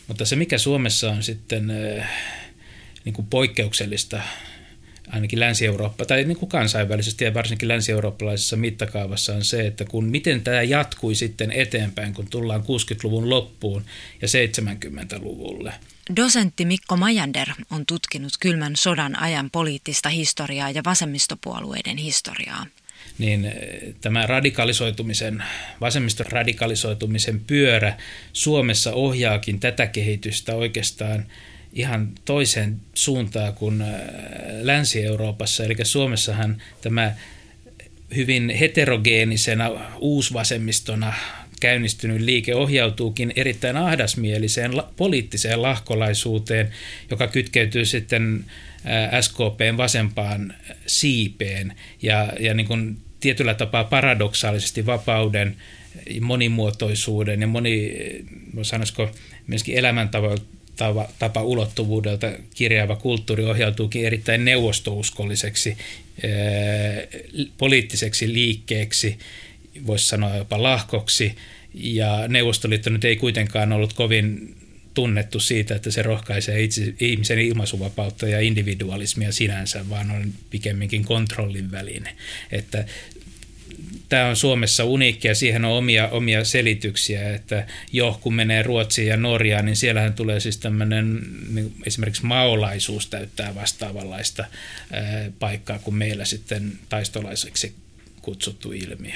[0.07, 2.09] Mutta se, mikä Suomessa on sitten äh,
[3.05, 4.21] niin kuin poikkeuksellista,
[5.07, 10.41] ainakin Länsi-Eurooppa, tai niin kuin kansainvälisesti ja varsinkin länsi-eurooppalaisessa mittakaavassa on se, että kun miten
[10.41, 13.85] tämä jatkui sitten eteenpäin, kun tullaan 60-luvun loppuun
[14.21, 15.73] ja 70-luvulle.
[16.15, 22.65] Dosentti Mikko Majander on tutkinut kylmän sodan ajan poliittista historiaa ja vasemmistopuolueiden historiaa
[23.17, 23.53] niin eh,
[24.01, 25.43] tämä radikalisoitumisen,
[25.81, 27.97] vasemmiston radikalisoitumisen pyörä
[28.33, 31.25] Suomessa ohjaakin tätä kehitystä oikeastaan
[31.73, 33.87] ihan toiseen suuntaan kuin eh,
[34.61, 35.63] Länsi-Euroopassa.
[35.63, 37.13] Eli Suomessahan tämä
[38.15, 41.13] hyvin heterogeenisena uusvasemmistona
[41.59, 46.71] käynnistynyt liike ohjautuukin erittäin ahdasmieliseen poliittiseen lahkolaisuuteen,
[47.09, 48.45] joka kytkeytyy sitten
[49.21, 50.53] SKPn vasempaan
[50.85, 55.55] siipeen ja, ja niin kuin tietyllä tapaa paradoksaalisesti vapauden,
[56.21, 57.93] monimuotoisuuden ja moni,
[58.61, 59.11] sanoisiko
[59.47, 60.35] myöskin elämäntapa
[60.75, 65.77] tapa, tapa ulottuvuudelta kirjaava kulttuuri ohjautuukin erittäin neuvostouskolliseksi
[67.57, 69.17] poliittiseksi liikkeeksi,
[69.87, 71.35] voisi sanoa jopa lahkoksi,
[71.73, 74.55] ja Neuvostoliitto nyt ei kuitenkaan ollut kovin
[74.97, 81.71] tunnettu siitä, että se rohkaisee itse, ihmisen ilmaisuvapautta ja individualismia sinänsä, vaan on pikemminkin kontrollin
[81.71, 82.15] väline.
[82.51, 82.85] Että
[84.09, 89.07] tämä on Suomessa uniikki ja siihen on omia, omia selityksiä, että jo kun menee Ruotsiin
[89.07, 91.21] ja Norjaan, niin siellähän tulee siis tämmöinen
[91.53, 94.45] niin esimerkiksi maolaisuus täyttää vastaavanlaista
[95.39, 97.75] paikkaa kuin meillä sitten taistolaiseksi
[98.21, 99.15] kutsuttu ilmiö.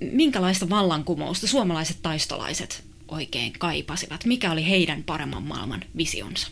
[0.00, 4.24] Minkälaista vallankumousta suomalaiset taistolaiset oikein kaipasivat?
[4.24, 6.48] Mikä oli heidän paremman maailman visionsa?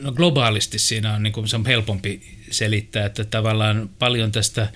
[0.00, 4.68] No globaalisti siinä on, niin kuin, se on helpompi selittää, että tavallaan paljon tästä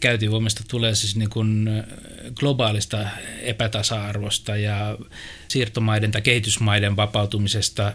[0.00, 1.70] käytivoimasta tulee siis niin kuin
[2.34, 3.06] globaalista
[3.42, 4.98] epätasa-arvosta ja
[5.48, 7.92] siirtomaiden tai kehitysmaiden vapautumisesta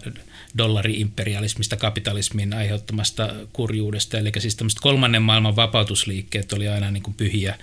[0.57, 4.17] dollari-imperialismista, kapitalismin aiheuttamasta kurjuudesta.
[4.17, 7.57] Eli siis tämmöiset kolmannen maailman vapautusliikkeet oli aina niin kuin pyhiä,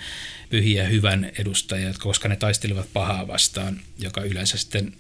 [0.51, 4.93] pyhiä hyvän edustajia, koska ne taistelivat pahaa vastaan, joka yleensä sitten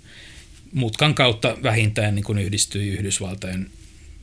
[0.72, 3.70] mutkan kautta vähintään niin kuin yhdistyi Yhdysvaltojen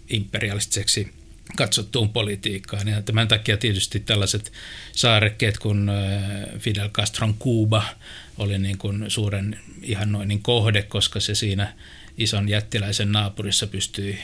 [0.09, 1.13] imperialistiseksi
[1.55, 2.87] katsottuun politiikkaan.
[2.87, 4.53] Ja tämän takia tietysti tällaiset
[4.91, 5.91] saarekkeet kuin
[6.59, 7.83] Fidel Castron Cuba
[8.37, 11.73] oli niin kuin suuren ihannoinnin kohde, koska se siinä
[12.17, 14.19] ison jättiläisen naapurissa pystyi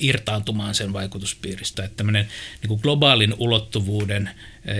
[0.00, 1.84] irtaantumaan sen vaikutuspiiristä.
[1.84, 2.28] Että tämmöinen
[2.62, 4.30] niin kuin globaalin ulottuvuuden,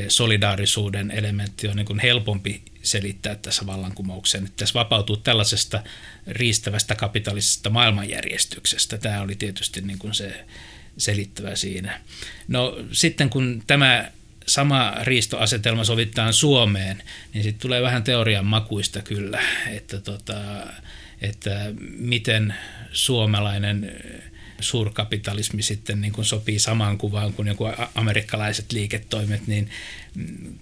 [0.09, 4.45] solidaarisuuden elementti on niin kuin helpompi selittää tässä vallankumouksen.
[4.45, 5.83] Että tässä vapautuu tällaisesta
[6.27, 8.99] riistävästä kapitalistisesta maailmanjärjestyksestä.
[8.99, 10.45] Tämä oli tietysti niin kuin se
[10.99, 12.01] selittävä siinä.
[12.49, 14.11] No sitten kun tämä
[14.47, 17.03] sama riistoasetelma sovittaa Suomeen,
[17.35, 20.35] niin sitten tulee vähän teorian makuista kyllä, että, tota,
[21.23, 22.55] että miten
[22.93, 23.93] suomalainen
[24.61, 27.64] suurkapitalismi sitten niin kuin sopii samaan kuvaan kuin joku
[27.95, 29.71] amerikkalaiset liiketoimet, niin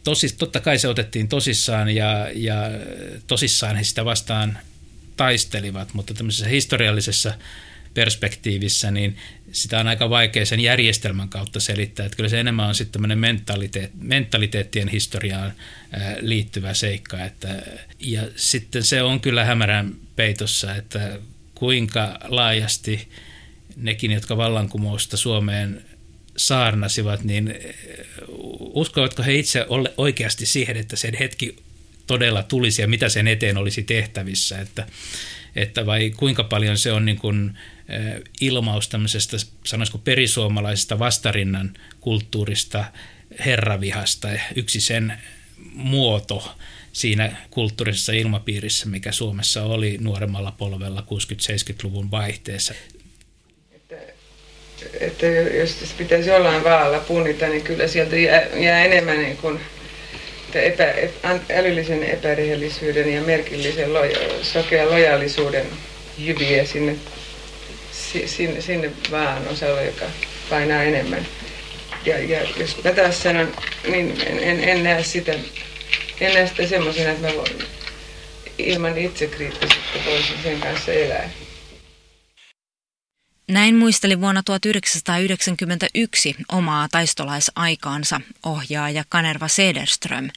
[0.04, 2.56] tosis, totta kai se otettiin tosissaan ja, ja
[3.26, 4.58] tosissaan he sitä vastaan
[5.16, 7.34] taistelivat, mutta tämmöisessä historiallisessa
[7.94, 9.16] perspektiivissä, niin
[9.52, 12.06] sitä on aika vaikea sen järjestelmän kautta selittää.
[12.06, 15.52] Että kyllä se enemmän on sitten tämmöinen mentaliteet, mentaliteettien historiaan
[16.20, 17.24] liittyvä seikka.
[17.24, 17.62] Että,
[17.98, 21.18] ja sitten se on kyllä hämärän peitossa, että
[21.54, 23.08] kuinka laajasti
[23.76, 25.84] nekin, jotka vallankumousta Suomeen
[26.36, 27.54] saarnasivat, niin
[28.58, 31.56] uskovatko he itse oikeasti siihen, että sen hetki
[32.06, 34.86] todella tulisi ja mitä sen eteen olisi tehtävissä, että,
[35.56, 37.58] että vai kuinka paljon se on niin kuin
[38.40, 42.84] ilmaus tämmöisestä, sanoisiko perisuomalaisesta vastarinnan kulttuurista,
[43.44, 45.18] herravihasta, yksi sen
[45.72, 46.56] muoto
[46.92, 52.74] siinä kulttuurisessa ilmapiirissä, mikä Suomessa oli nuoremmalla polvella 60-70-luvun vaihteessa.
[54.92, 59.60] Että, että jos pitäisi jollain vaalla punnita, niin kyllä sieltä jää, jää enemmän niin kuin
[60.54, 60.94] epä,
[61.54, 65.66] älyllisen epärehellisyyden ja merkillisen loja, sokean lojaalisuuden
[66.18, 66.96] jyviä sinne
[68.26, 70.04] sinne, sinne vaan osalle, joka
[70.50, 71.26] painaa enemmän.
[72.04, 73.52] Ja, ja jos mä taas sanon,
[73.88, 75.32] niin en, en, en näe sitä,
[76.20, 77.58] en näe sitä semmoisena, että mä voin
[78.58, 81.30] ilman itsekriittisyyttä voisin sen kanssa elää.
[83.48, 90.30] Näin muisteli vuonna 1991 omaa taistolaisaikaansa ohjaaja Kanerva Sederström,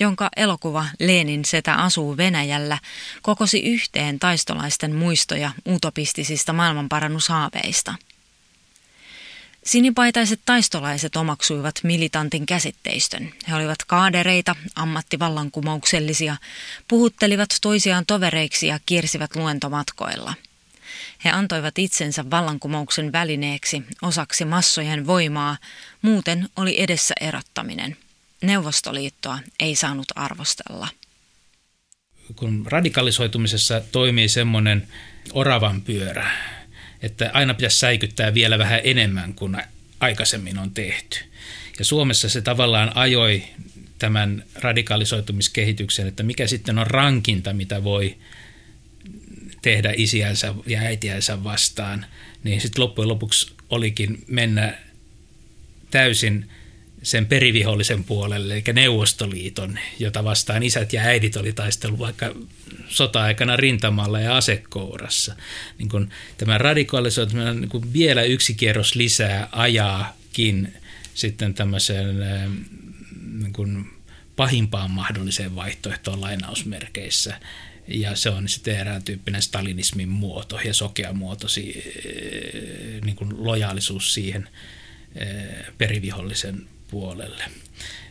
[0.00, 2.78] jonka elokuva Lenin setä asuu Venäjällä
[3.22, 7.94] kokosi yhteen taistolaisten muistoja utopistisista maailmanparannushaaveista.
[9.64, 13.32] Sinipaitaiset taistolaiset omaksuivat militantin käsitteistön.
[13.48, 16.36] He olivat kaadereita, ammattivallankumouksellisia,
[16.88, 20.34] puhuttelivat toisiaan tovereiksi ja kiersivät luentomatkoilla–
[21.24, 25.56] he antoivat itsensä vallankumouksen välineeksi, osaksi massojen voimaa,
[26.02, 27.96] muuten oli edessä erottaminen.
[28.42, 30.88] Neuvostoliittoa ei saanut arvostella.
[32.36, 34.88] Kun radikalisoitumisessa toimii semmoinen
[35.32, 36.30] oravan pyörä,
[37.02, 39.56] että aina pitäisi säikyttää vielä vähän enemmän kuin
[40.00, 41.18] aikaisemmin on tehty.
[41.78, 43.42] Ja Suomessa se tavallaan ajoi
[43.98, 48.16] tämän radikalisoitumiskehityksen, että mikä sitten on rankinta, mitä voi
[49.62, 52.06] tehdä isiänsä ja äitiänsä vastaan,
[52.44, 54.78] niin sitten loppujen lopuksi olikin mennä
[55.90, 56.50] täysin
[57.02, 62.34] sen perivihollisen puolelle, eli Neuvostoliiton, jota vastaan isät ja äidit oli taistellut vaikka
[62.88, 65.36] sota-aikana rintamalla ja asekourassa.
[65.78, 70.74] Niin kun tämä radikalisoituminen niin vielä yksi kierros lisää ajaakin
[71.14, 72.16] sitten tämmöiseen
[73.40, 73.86] niin kun
[74.36, 77.40] pahimpaan mahdolliseen vaihtoehtoon lainausmerkeissä.
[77.90, 81.46] Ja se on sitten erään tyyppinen stalinismin muoto ja sokea muoto,
[83.04, 84.48] niin kuin lojaalisuus siihen
[85.78, 87.44] perivihollisen puolelle.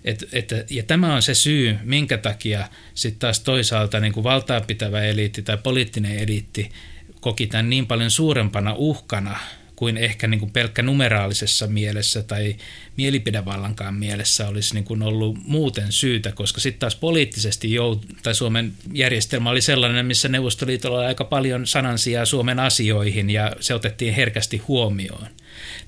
[0.03, 4.61] Et, et, ja tämä on se syy, minkä takia sitten taas toisaalta niin kuin valtaa
[4.61, 6.71] pitävä eliitti tai poliittinen eliitti
[7.19, 9.39] koki tämän niin paljon suurempana uhkana
[9.79, 12.55] kuin ehkä niin kuin pelkkä numeraalisessa mielessä tai
[12.97, 18.73] mielipidevallankaan mielessä olisi niin kuin ollut muuten syytä, koska sitten taas poliittisesti jout, tai Suomen
[18.93, 24.57] järjestelmä oli sellainen, missä Neuvostoliitolla oli aika paljon sanansijaa Suomen asioihin ja se otettiin herkästi
[24.57, 25.27] huomioon.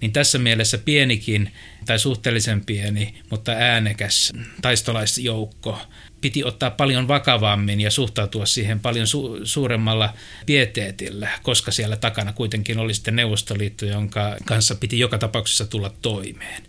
[0.01, 1.51] Niin tässä mielessä pienikin
[1.85, 5.81] tai suhteellisen pieni, mutta äänekäs taistolaisjoukko
[6.21, 10.13] piti ottaa paljon vakavammin ja suhtautua siihen paljon su- suuremmalla
[10.45, 16.63] pieteetillä, koska siellä takana kuitenkin oli sitten Neuvostoliitto, jonka kanssa piti joka tapauksessa tulla toimeen.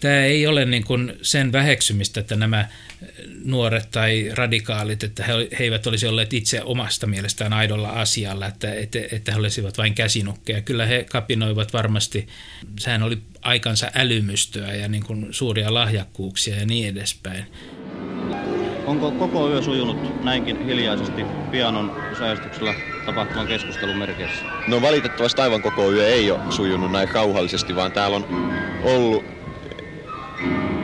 [0.00, 2.68] Tämä ei ole niin kuin sen väheksymistä, että nämä
[3.44, 8.74] nuoret tai radikaalit, että he, he eivät olisi olleet itse omasta mielestään aidolla asialla, että,
[8.74, 10.60] että, että he olisivat vain käsinukkeja.
[10.60, 12.28] Kyllä he kapinoivat varmasti,
[12.78, 17.46] sehän oli aikansa älymystöä ja niin kuin suuria lahjakkuuksia ja niin edespäin.
[18.86, 24.46] Onko koko yö sujunut näinkin hiljaisesti pianon säestyksellä tapahtuvan keskustelun merkeissä?
[24.66, 28.26] No valitettavasti aivan koko yö ei ole sujunut näin rauhallisesti, vaan täällä on
[28.82, 29.24] ollut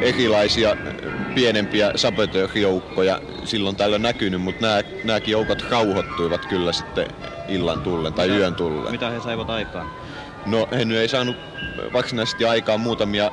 [0.01, 0.77] erilaisia
[1.35, 7.07] pienempiä sabotöörijoukkoja silloin tällöin näkynyt, mutta nämä, nämäkin joukot rauhoittuivat kyllä sitten
[7.49, 8.93] illan tullen tai yön tullen.
[8.93, 9.91] Mitä he saivat aikaan?
[10.47, 11.37] No he nyt ei saanut
[11.93, 13.31] varsinaisesti aikaan muutamia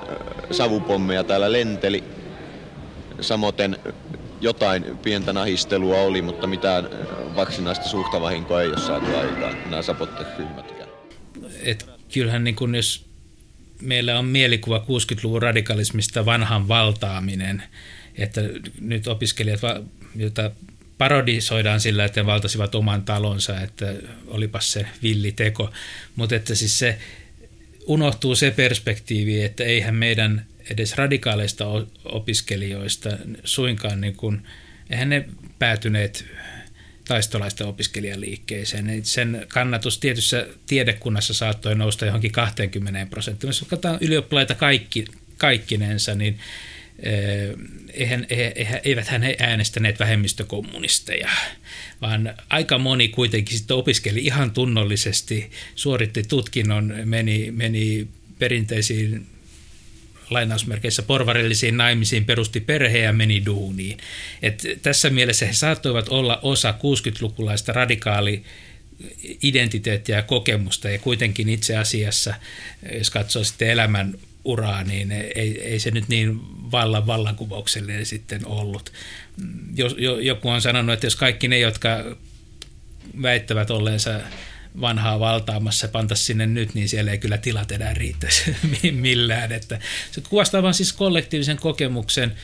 [0.51, 2.03] savupommeja täällä lenteli.
[3.21, 3.55] Samoin
[4.41, 6.89] jotain pientä nahistelua oli, mutta mitään
[7.35, 10.89] varsinaista suurta vahinkoa ei ole saatu aikaan, nämä sapotteryhmätkään.
[11.63, 13.05] Et kyllähän niin kun jos
[13.81, 17.63] meillä on mielikuva 60-luvun radikalismista vanhan valtaaminen,
[18.15, 18.41] että
[18.81, 19.61] nyt opiskelijat,
[20.15, 20.51] joita
[20.97, 23.93] parodisoidaan sillä, että he valtasivat oman talonsa, että
[24.27, 25.71] olipas se villi teko,
[26.15, 26.97] mutta että siis se
[27.85, 31.65] unohtuu se perspektiivi, että eihän meidän edes radikaaleista
[32.05, 33.09] opiskelijoista
[33.43, 34.41] suinkaan, niin kuin,
[34.89, 36.25] eihän ne päätyneet
[37.07, 39.05] taistolaisten opiskelijaliikkeeseen.
[39.05, 43.49] Sen kannatus tietyssä tiedekunnassa saattoi nousta johonkin 20 prosenttiin.
[43.49, 45.05] Jos katsotaan ylioppilaita kaikki,
[45.37, 46.39] kaikkinensa, niin
[46.99, 47.49] eh,
[47.93, 51.29] eihän, eihän, eivät he äänestäneet vähemmistökommunisteja,
[52.01, 58.07] vaan aika moni kuitenkin sitten opiskeli ihan tunnollisesti, suoritti tutkinnon, meni, meni
[58.39, 59.25] perinteisiin
[60.29, 63.97] lainausmerkeissä porvarillisiin naimisiin, perusti perhe ja meni duuniin.
[64.41, 68.43] Et tässä mielessä he saattoivat olla osa 60-lukulaista radikaali
[69.43, 72.33] identiteettiä ja kokemusta ja kuitenkin itse asiassa,
[72.97, 76.39] jos katsoo sitten elämän uraa, niin ei, ei se nyt niin
[76.71, 78.93] vallan vallankumouksellinen sitten ollut.
[79.75, 82.17] Jos, jo, joku on sanonut, että jos kaikki ne, jotka
[83.21, 84.19] väittävät olleensa
[84.81, 88.55] vanhaa valtaamassa panta sinne nyt, niin siellä ei kyllä tilat enää riittäisi
[88.91, 89.51] millään.
[89.51, 89.79] Että
[90.11, 92.35] se kuvastaa vain siis kollektiivisen kokemuksen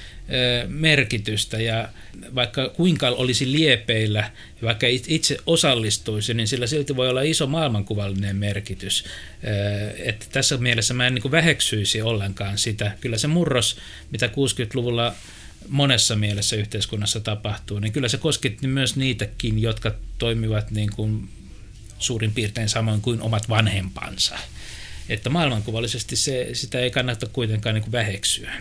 [0.67, 1.89] merkitystä ja
[2.35, 9.05] vaikka kuinka olisi liepeillä, vaikka itse osallistuisi, niin sillä silti voi olla iso maailmankuvallinen merkitys.
[9.97, 12.91] Että tässä mielessä mä en niin väheksyisi ollenkaan sitä.
[13.01, 13.77] Kyllä se murros,
[14.11, 15.15] mitä 60-luvulla
[15.69, 21.29] monessa mielessä yhteiskunnassa tapahtuu, niin kyllä se kosketti myös niitäkin, jotka toimivat niin kuin
[22.01, 24.37] suurin piirtein samoin kuin omat vanhempansa.
[25.09, 28.51] Että maailmankuvallisesti se, sitä ei kannata kuitenkaan niin kuin väheksyä.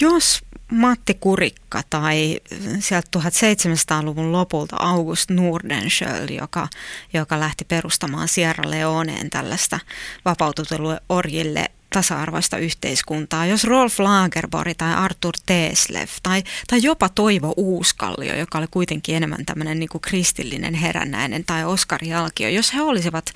[0.00, 0.40] Jos
[0.72, 2.40] Matti Kurikka tai
[2.80, 6.68] sieltä 1700-luvun lopulta August Nordenskjöld, joka,
[7.12, 9.80] joka lähti perustamaan Sierra Leoneen tällaista
[10.24, 13.46] vapautetulle orjille tasa-arvoista yhteiskuntaa.
[13.46, 19.46] Jos Rolf Lagerborg tai Arthur Teslev tai, tai jopa Toivo Uuskallio, joka oli kuitenkin enemmän
[19.46, 23.32] tämmöinen niin kristillinen herännäinen, tai Oskar Jalkio, jos he olisivat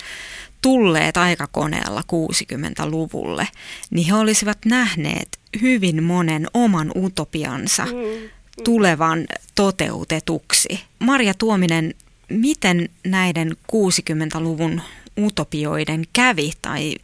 [0.63, 3.49] tulleet aikakoneella 60-luvulle,
[3.91, 8.29] niin he olisivat nähneet hyvin monen oman utopiansa mm, mm.
[8.65, 10.81] tulevan toteutetuksi.
[10.99, 11.95] Marja Tuominen,
[12.29, 14.83] miten näiden 60-luvun
[15.19, 16.95] utopioiden kävi tai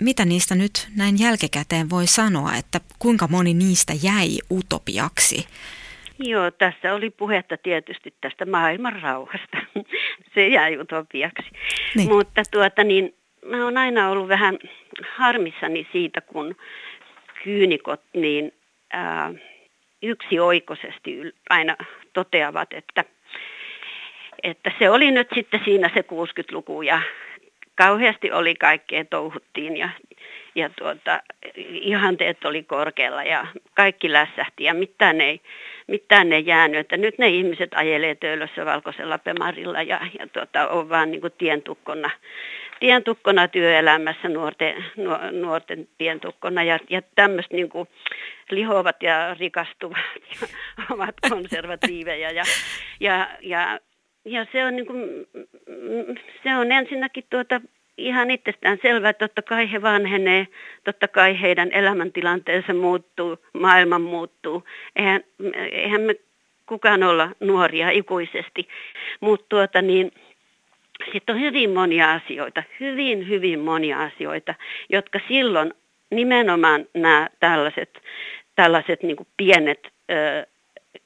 [0.00, 5.46] mitä niistä nyt näin jälkikäteen voi sanoa, että kuinka moni niistä jäi utopiaksi?
[6.18, 9.58] Joo, tässä oli puhetta tietysti tästä maailman rauhasta.
[10.34, 11.50] Se jäi utopiaksi.
[11.96, 12.08] Niin.
[12.08, 13.14] Mutta tuota niin,
[13.46, 14.58] mä oon aina ollut vähän
[15.16, 16.56] harmissani siitä, kun
[17.44, 18.52] kyynikot niin
[18.92, 19.32] ää,
[20.02, 21.76] yksioikoisesti aina
[22.12, 23.04] toteavat, että,
[24.42, 27.02] että se oli nyt sitten siinä se 60-luku ja
[27.80, 29.88] kauheasti oli kaikkea touhuttiin ja,
[30.54, 31.22] ja tuota,
[31.56, 35.40] ihanteet oli korkealla ja kaikki lässähti ja mitään ei,
[35.86, 36.80] mitään ei jäänyt.
[36.80, 41.32] Että nyt ne ihmiset ajelee töölössä valkoisella pemarilla ja, ja tuota, on vaan niin kuin
[41.38, 42.10] tientukkona
[42.80, 44.84] tientukkona työelämässä, nuorten,
[45.40, 47.88] nuorten tientukkona ja, ja tämmöistä niin kuin
[48.50, 49.98] lihovat ja rikastuvat
[50.40, 50.48] ja
[50.94, 52.44] ovat konservatiiveja ja,
[53.00, 53.78] ja, ja,
[54.24, 55.26] ja se on, niin kuin,
[56.42, 57.60] se on ensinnäkin tuota
[58.00, 60.46] ihan itsestään selvää, että totta kai he vanhenee,
[60.84, 64.64] totta kai heidän elämäntilanteensa muuttuu, maailma muuttuu.
[64.96, 65.24] Eihän,
[65.72, 66.14] eihän me
[66.66, 68.68] kukaan olla nuoria ikuisesti,
[69.20, 70.12] mutta tuota niin,
[71.12, 74.54] sitten on hyvin monia asioita, hyvin, hyvin monia asioita,
[74.88, 75.74] jotka silloin
[76.10, 78.02] nimenomaan nämä tällaiset,
[78.56, 80.46] tällaiset niin pienet ö,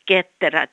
[0.07, 0.70] ketterät,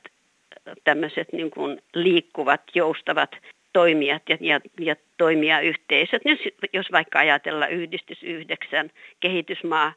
[0.84, 1.50] tämmöiset niin
[1.94, 3.36] liikkuvat, joustavat
[3.72, 6.22] toimijat ja, ja, ja toimijayhteisöt.
[6.24, 6.38] Jos,
[6.72, 9.92] jos vaikka ajatellaan yhdistys yhdeksän, kehitysmaa,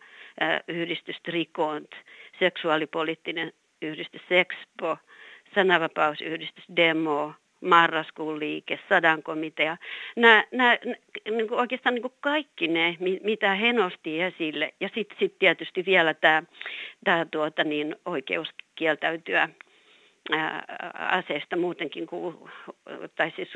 [0.67, 1.95] yhdistys Trikont,
[2.39, 4.97] seksuaalipoliittinen yhdistys Sexpo,
[5.55, 9.77] sananvapausyhdistys Demo, marraskuun liike, sadan komitea.
[10.15, 10.77] Nämä, nämä
[11.31, 14.73] niin kuin oikeastaan niin kuin kaikki ne, mitä he nosti esille.
[14.79, 16.43] Ja sitten sit tietysti vielä tämä,
[17.03, 19.49] tämä tuota niin, oikeus kieltäytyä
[20.93, 22.37] aseesta muutenkin kuin,
[23.15, 23.49] tai siis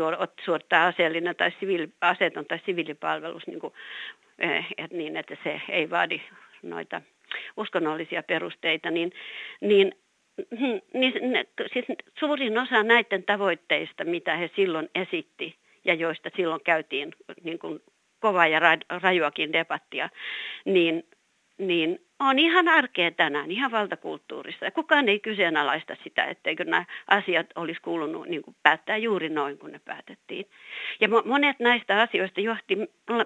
[0.46, 3.74] suorittaa aseellinen tai siviili, aseeton tai siviilipalvelus niin, kuin,
[4.40, 6.22] eh, et niin, että se ei vaadi
[6.64, 7.02] noita
[7.58, 9.12] uskonnollisia perusteita, niin,
[9.62, 9.96] niin
[10.94, 11.86] niin ne, siis
[12.20, 15.56] suurin osa näiden tavoitteista, mitä he silloin esitti
[15.86, 17.80] ja joista silloin käytiin niin kuin
[18.20, 18.60] kovaa ja
[19.02, 20.10] rajuakin debattia,
[20.66, 21.04] niin,
[21.60, 24.66] niin on ihan arkea tänään, ihan valtakulttuurissa.
[24.66, 29.58] Ja kukaan ei kyseenalaista sitä, etteikö nämä asiat olisi kuulunut niin kuin päättää juuri noin,
[29.58, 30.46] kun ne päätettiin.
[31.00, 32.78] Ja monet näistä asioista johti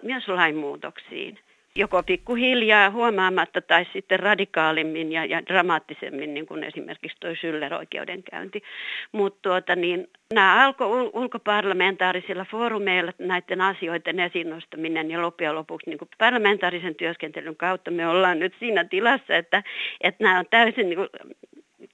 [0.04, 1.40] myös lainmuutoksiin
[1.76, 8.63] joko pikkuhiljaa huomaamatta tai sitten radikaalimmin ja, ja dramaattisemmin, niin kuin esimerkiksi tuo Schüller-oikeudenkäynti.
[9.11, 15.99] Mutta tuota, niin, nämä alkoi ulkoparlamentaarisilla foorumeilla näiden asioiden esiin nostaminen ja loppujen lopuksi niin
[16.17, 19.63] parlamentaarisen työskentelyn kautta me ollaan nyt siinä tilassa, että,
[20.01, 21.09] että nämä on täysin niin kuin,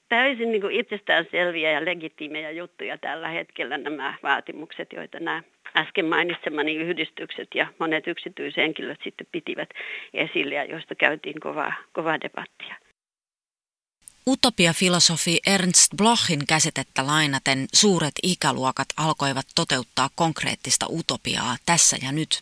[0.10, 5.44] täysin niin kuin itsestäänselviä ja legitiimejä juttuja tällä hetkellä nämä vaatimukset, joita nämä
[5.76, 9.70] äsken mainitsemani yhdistykset ja monet yksityishenkilöt sitten pitivät
[10.14, 12.76] esille ja joista käytiin kovaa, kovaa debattia.
[14.28, 22.42] Utopia-filosofi Ernst Blochin käsitettä lainaten suuret ikäluokat alkoivat toteuttaa konkreettista utopiaa tässä ja nyt.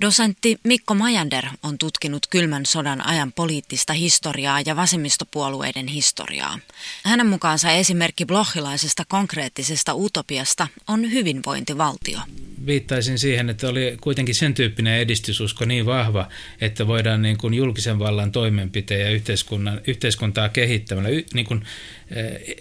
[0.00, 6.58] Dosentti Mikko Majander on tutkinut kylmän sodan ajan poliittista historiaa ja vasemmistopuolueiden historiaa.
[7.04, 12.18] Hänen mukaansa esimerkki blochilaisesta konkreettisesta utopiasta on hyvinvointivaltio.
[12.66, 16.28] Viittaisin siihen, että oli kuitenkin sen tyyppinen edistysusko niin vahva,
[16.60, 21.64] että voidaan niin kuin julkisen vallan toimenpiteen ja yhteiskunnan, yhteiskuntaa kehittämällä, niin kuin,
[22.10, 22.56] eh,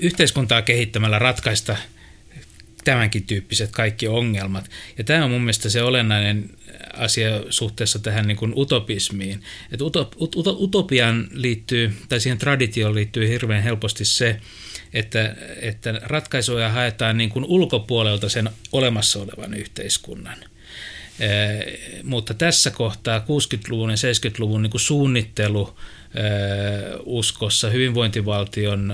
[0.00, 1.76] yhteiskuntaa kehittämällä ratkaista–
[2.84, 4.70] tämänkin tyyppiset kaikki ongelmat.
[4.98, 6.50] Ja tämä on mun mielestä se olennainen
[6.92, 9.42] asia suhteessa tähän niin kuin utopismiin.
[9.72, 14.40] Että utop, ut, utopiaan liittyy, tai siihen traditioon liittyy hirveän helposti se,
[14.92, 20.36] että, että ratkaisuja haetaan niin kuin ulkopuolelta sen olemassa olevan yhteiskunnan.
[22.02, 25.76] Mutta tässä kohtaa 60-luvun ja 70-luvun niin kuin suunnittelu
[27.04, 28.92] uskossa hyvinvointivaltion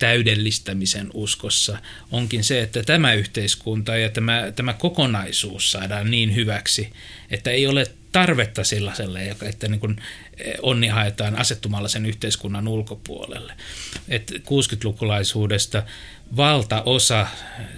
[0.00, 1.78] täydellistämisen uskossa
[2.10, 6.92] onkin se, että tämä yhteiskunta ja tämä, tämä kokonaisuus saadaan niin hyväksi,
[7.30, 10.02] että ei ole tarvetta sellaiselle, että niin kuin
[10.38, 13.52] eh, onni haetaan asettumalla sen yhteiskunnan ulkopuolelle.
[14.08, 15.82] Et 60-lukulaisuudesta
[16.36, 17.26] valtaosa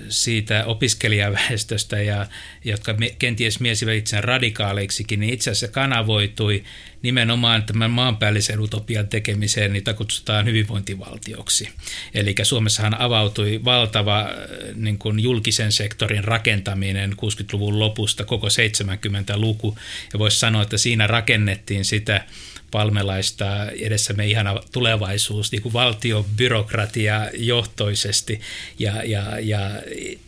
[0.09, 2.27] siitä opiskelijaväestöstä, ja,
[2.65, 6.65] jotka kenties miesivät itseään radikaaleiksi, niin itse asiassa kanavoitui
[7.03, 11.69] nimenomaan tämän maanpäällisen utopian tekemiseen, niitä kutsutaan hyvinvointivaltioksi.
[12.15, 14.31] Eli Suomessahan avautui valtava
[14.75, 19.79] niin kuin julkisen sektorin rakentaminen 60-luvun lopusta koko 70-luku,
[20.13, 22.25] ja voisi sanoa, että siinä rakennettiin sitä
[22.73, 28.41] palmelaista edessämme ihana tulevaisuus niin kuin valtiobyrokratia johtoisesti
[28.79, 29.71] ja, ja, ja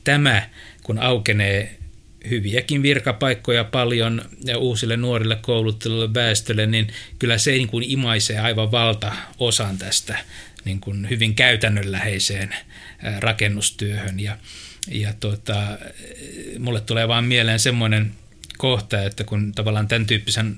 [0.05, 0.49] tämä
[0.83, 1.79] kun aukenee
[2.31, 6.89] hyviäkin virkapaikkoja paljon ja uusille nuorille kouluttelulle väestölle, niin
[7.19, 10.19] kyllä se niin kuin imaisee aivan valtaosan tästä
[10.65, 12.57] niin kuin hyvin käytännönläheiseen
[13.19, 14.21] rakennustyöhön.
[14.21, 14.37] Ja,
[14.89, 15.79] ja tota,
[16.59, 18.13] mulle tulee vaan mieleen semmoinen
[18.59, 20.57] kohta, että kun tavallaan tämän tyyppisen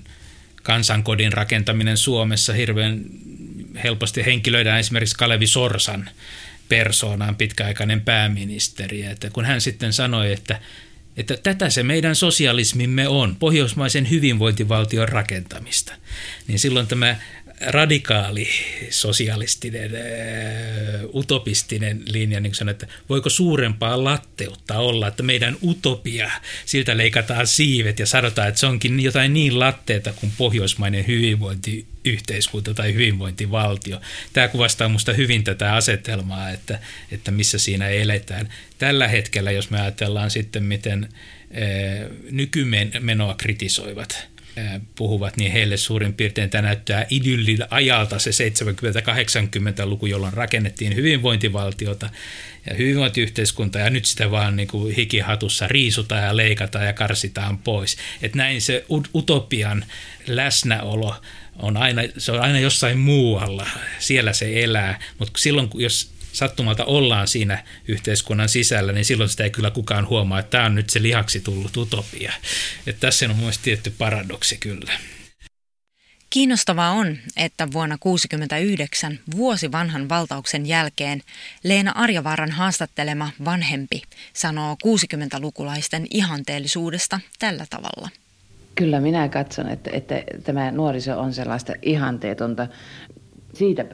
[0.66, 3.00] kansankodin rakentaminen Suomessa hirveän
[3.84, 6.10] helposti henkilöidään esimerkiksi Kalevi Sorsan
[6.68, 9.02] persoonaan pitkäaikainen pääministeri.
[9.02, 10.60] Että kun hän sitten sanoi, että,
[11.16, 15.94] että tätä se meidän sosialismimme on, pohjoismaisen hyvinvointivaltion rakentamista,
[16.48, 17.16] niin silloin tämä
[17.60, 18.48] radikaali
[18.90, 19.90] sosialistinen,
[21.14, 26.30] utopistinen linja, niin kuin että voiko suurempaa latteutta olla, että meidän utopia,
[26.64, 32.94] siltä leikataan siivet ja sanotaan, että se onkin jotain niin latteeta kuin pohjoismainen hyvinvointiyhteiskunta tai
[32.94, 34.00] hyvinvointivaltio.
[34.32, 36.78] Tämä kuvastaa minusta hyvin tätä asetelmaa, että,
[37.12, 38.48] että missä siinä eletään.
[38.78, 41.08] Tällä hetkellä, jos me ajatellaan sitten, miten
[42.30, 44.18] nykymenoa kritisoivat–
[44.94, 52.10] puhuvat, niin heille suurin piirtein tämä näyttää idyllin ajalta se 70-80-luku, jolloin rakennettiin hyvinvointivaltiota
[52.66, 57.96] ja hyvinvointiyhteiskunta ja nyt sitä vaan niin kuin hikihatussa riisutaan ja leikataan ja karsitaan pois.
[58.22, 58.84] Et näin se
[59.14, 59.84] utopian
[60.26, 61.14] läsnäolo
[61.58, 63.66] on aina, se on aina jossain muualla,
[63.98, 69.50] siellä se elää, mutta silloin jos sattumalta ollaan siinä yhteiskunnan sisällä, niin silloin sitä ei
[69.50, 72.32] kyllä kukaan huomaa, että tämä on nyt se lihaksi tullut utopia.
[72.86, 74.92] Että tässä on myös tietty paradoksi kyllä.
[76.30, 77.06] Kiinnostavaa on,
[77.36, 81.22] että vuonna 1969, vuosi vanhan valtauksen jälkeen,
[81.64, 88.08] Leena Arjavaaran haastattelema vanhempi sanoo 60-lukulaisten ihanteellisuudesta tällä tavalla.
[88.74, 92.66] Kyllä minä katson, että, että tämä nuoriso on sellaista ihanteetonta
[93.54, 93.84] siitä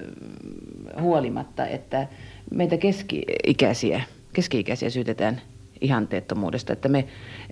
[1.01, 2.09] huolimatta, että
[2.51, 5.41] meitä keski-ikäisiä, keski-ikäisiä syytetään
[5.81, 7.05] ihanteettomuudesta, että me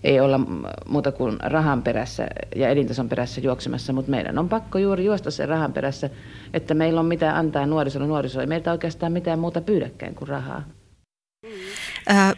[0.04, 0.40] ei olla
[0.88, 2.26] muuta kuin rahan perässä
[2.56, 6.10] ja elintason perässä juoksemassa, mutta meidän on pakko juuri juosta sen rahan perässä,
[6.54, 8.06] että meillä on mitä antaa nuorisolle.
[8.06, 10.64] Nuoriso ei meiltä oikeastaan mitään muuta pyydäkään kuin rahaa.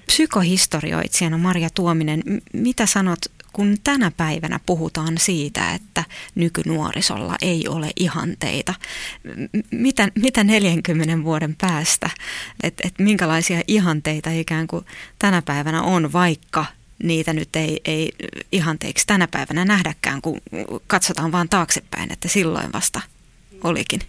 [0.07, 2.23] Psykohistorioitsijana Maria Tuominen,
[2.53, 3.19] mitä sanot
[3.53, 8.75] kun tänä päivänä puhutaan siitä, että nykynuorisolla ei ole ihanteita,
[9.71, 12.11] mitä, mitä 40 vuoden päästä,
[12.63, 14.85] että et minkälaisia ihanteita ikään kuin
[15.19, 16.67] tänä päivänä on, vaikka
[17.03, 18.13] niitä nyt ei, ei
[18.53, 20.41] ihanteiksi tänä päivänä nähdäkään, kun
[20.87, 23.01] katsotaan vaan taaksepäin, että silloin vasta
[23.65, 24.01] olikin?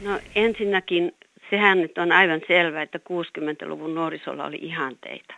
[0.00, 1.12] No ensinnäkin
[1.54, 5.34] sehän nyt on aivan selvää, että 60-luvun nuorisolla oli ihanteita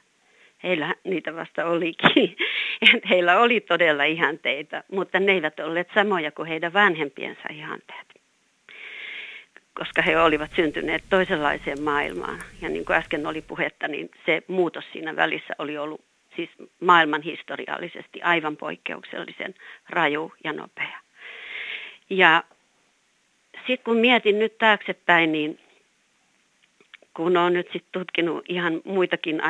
[0.63, 2.37] heillä niitä vasta olikin.
[3.11, 8.07] heillä oli todella ihanteita, mutta ne eivät olleet samoja kuin heidän vanhempiensa ihanteet.
[9.75, 12.39] Koska he olivat syntyneet toisenlaiseen maailmaan.
[12.63, 16.01] Ja niin kuin äsken oli puhetta, niin se muutos siinä välissä oli ollut
[16.37, 16.51] siis
[16.81, 19.55] maailman historiallisesti aivan poikkeuksellisen
[19.91, 20.99] raju ja nopea.
[22.11, 22.45] Ja
[23.67, 25.59] sitten kun mietin nyt taaksepäin, niin
[27.17, 29.41] kun olen nyt sitten tutkinut ihan muitakin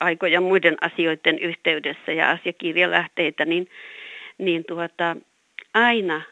[0.00, 3.70] aikoja muiden asioiden yhteydessä ja asiakirjalähteitä, niin,
[4.38, 5.16] niin tuota,
[5.74, 6.22] aina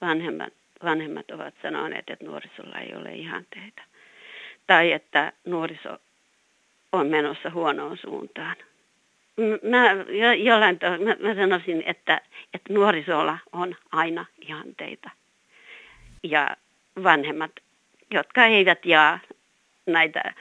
[0.00, 0.52] vanhemmat,
[0.84, 3.82] vanhemmat ovat sanoneet, että nuorisolla ei ole ihanteita.
[4.66, 5.98] Tai että nuoriso
[6.92, 8.56] on menossa huonoon suuntaan.
[9.62, 9.90] Mä,
[10.34, 12.20] jollain to, mä, mä sanoisin, että,
[12.54, 15.10] että nuorisolla on aina ihanteita.
[16.22, 16.56] Ja
[17.02, 17.52] vanhemmat,
[18.10, 19.18] jotka eivät jaa
[19.86, 20.34] näitä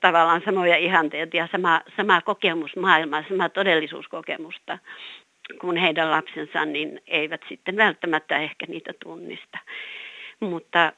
[0.00, 4.78] tavallaan samoja ihanteita ja sama, sama kokemus maailmaa, sama todellisuuskokemusta
[5.60, 9.58] kuin heidän lapsensa, niin eivät sitten välttämättä ehkä niitä tunnista.
[10.40, 10.92] Mutta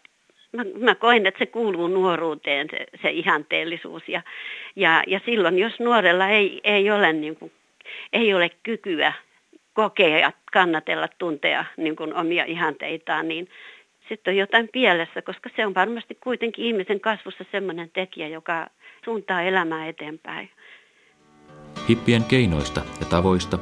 [0.52, 4.02] mä, mä koen, että se kuuluu nuoruuteen, se, se ihanteellisuus.
[4.08, 4.22] Ja,
[4.76, 7.52] ja, ja silloin, jos nuorella ei, ei, ole, niin kuin,
[8.12, 9.12] ei ole kykyä
[9.72, 13.48] kokea, kannatella, tuntea niin kuin omia ihanteitaan, niin
[14.08, 18.66] sitten on jotain pielessä, koska se on varmasti kuitenkin ihmisen kasvussa sellainen tekijä, joka
[19.04, 20.50] suuntaa elämää eteenpäin.
[21.88, 23.58] Hippien keinoista ja tavoista,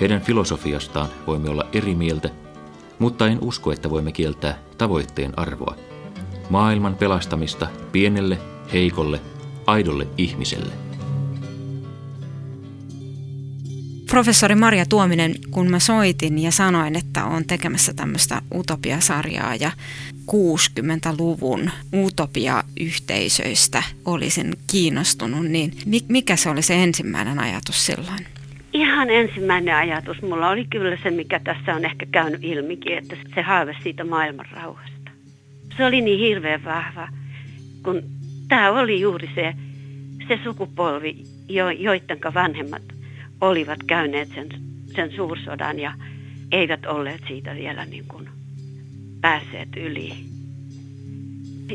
[0.00, 2.28] heidän filosofiastaan voimme olla eri mieltä,
[2.98, 5.76] mutta en usko, että voimme kieltää tavoitteen arvoa.
[6.50, 8.38] Maailman pelastamista pienelle,
[8.72, 9.20] heikolle,
[9.66, 10.91] aidolle ihmiselle.
[14.12, 19.70] Professori Maria Tuominen, kun mä soitin ja sanoin, että on tekemässä tämmöistä utopiasarjaa ja
[20.30, 25.72] 60-luvun utopia-yhteisöistä olisin kiinnostunut, niin
[26.08, 28.26] mikä se oli se ensimmäinen ajatus silloin?
[28.72, 33.42] Ihan ensimmäinen ajatus mulla oli kyllä se, mikä tässä on ehkä käynyt ilmikin, että se
[33.42, 35.10] haave siitä maailman rauhasta.
[35.76, 37.08] Se oli niin hirveän vahva,
[37.82, 38.02] kun
[38.48, 39.54] tämä oli juuri se,
[40.28, 41.16] se sukupolvi,
[41.48, 42.82] jo, joidenka vanhemmat
[43.42, 44.48] olivat käyneet sen,
[44.94, 45.94] sen suursodan ja
[46.52, 48.28] eivät olleet siitä vielä niin kuin
[49.20, 50.12] päässeet yli.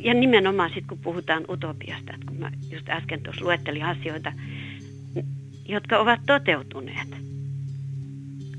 [0.03, 4.34] Ja nimenomaan sitten kun puhutaan utopiasta, että kun mä just äsken tuossa luettelin asioita,
[5.65, 7.07] jotka ovat toteutuneet.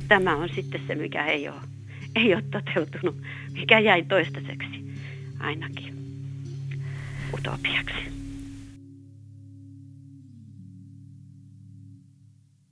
[0.08, 1.60] Tämä on sitten se, mikä ei ole,
[2.16, 3.16] ei ole toteutunut,
[3.52, 4.84] mikä jäi toistaiseksi
[5.40, 5.94] ainakin
[7.34, 8.17] utopiaksi.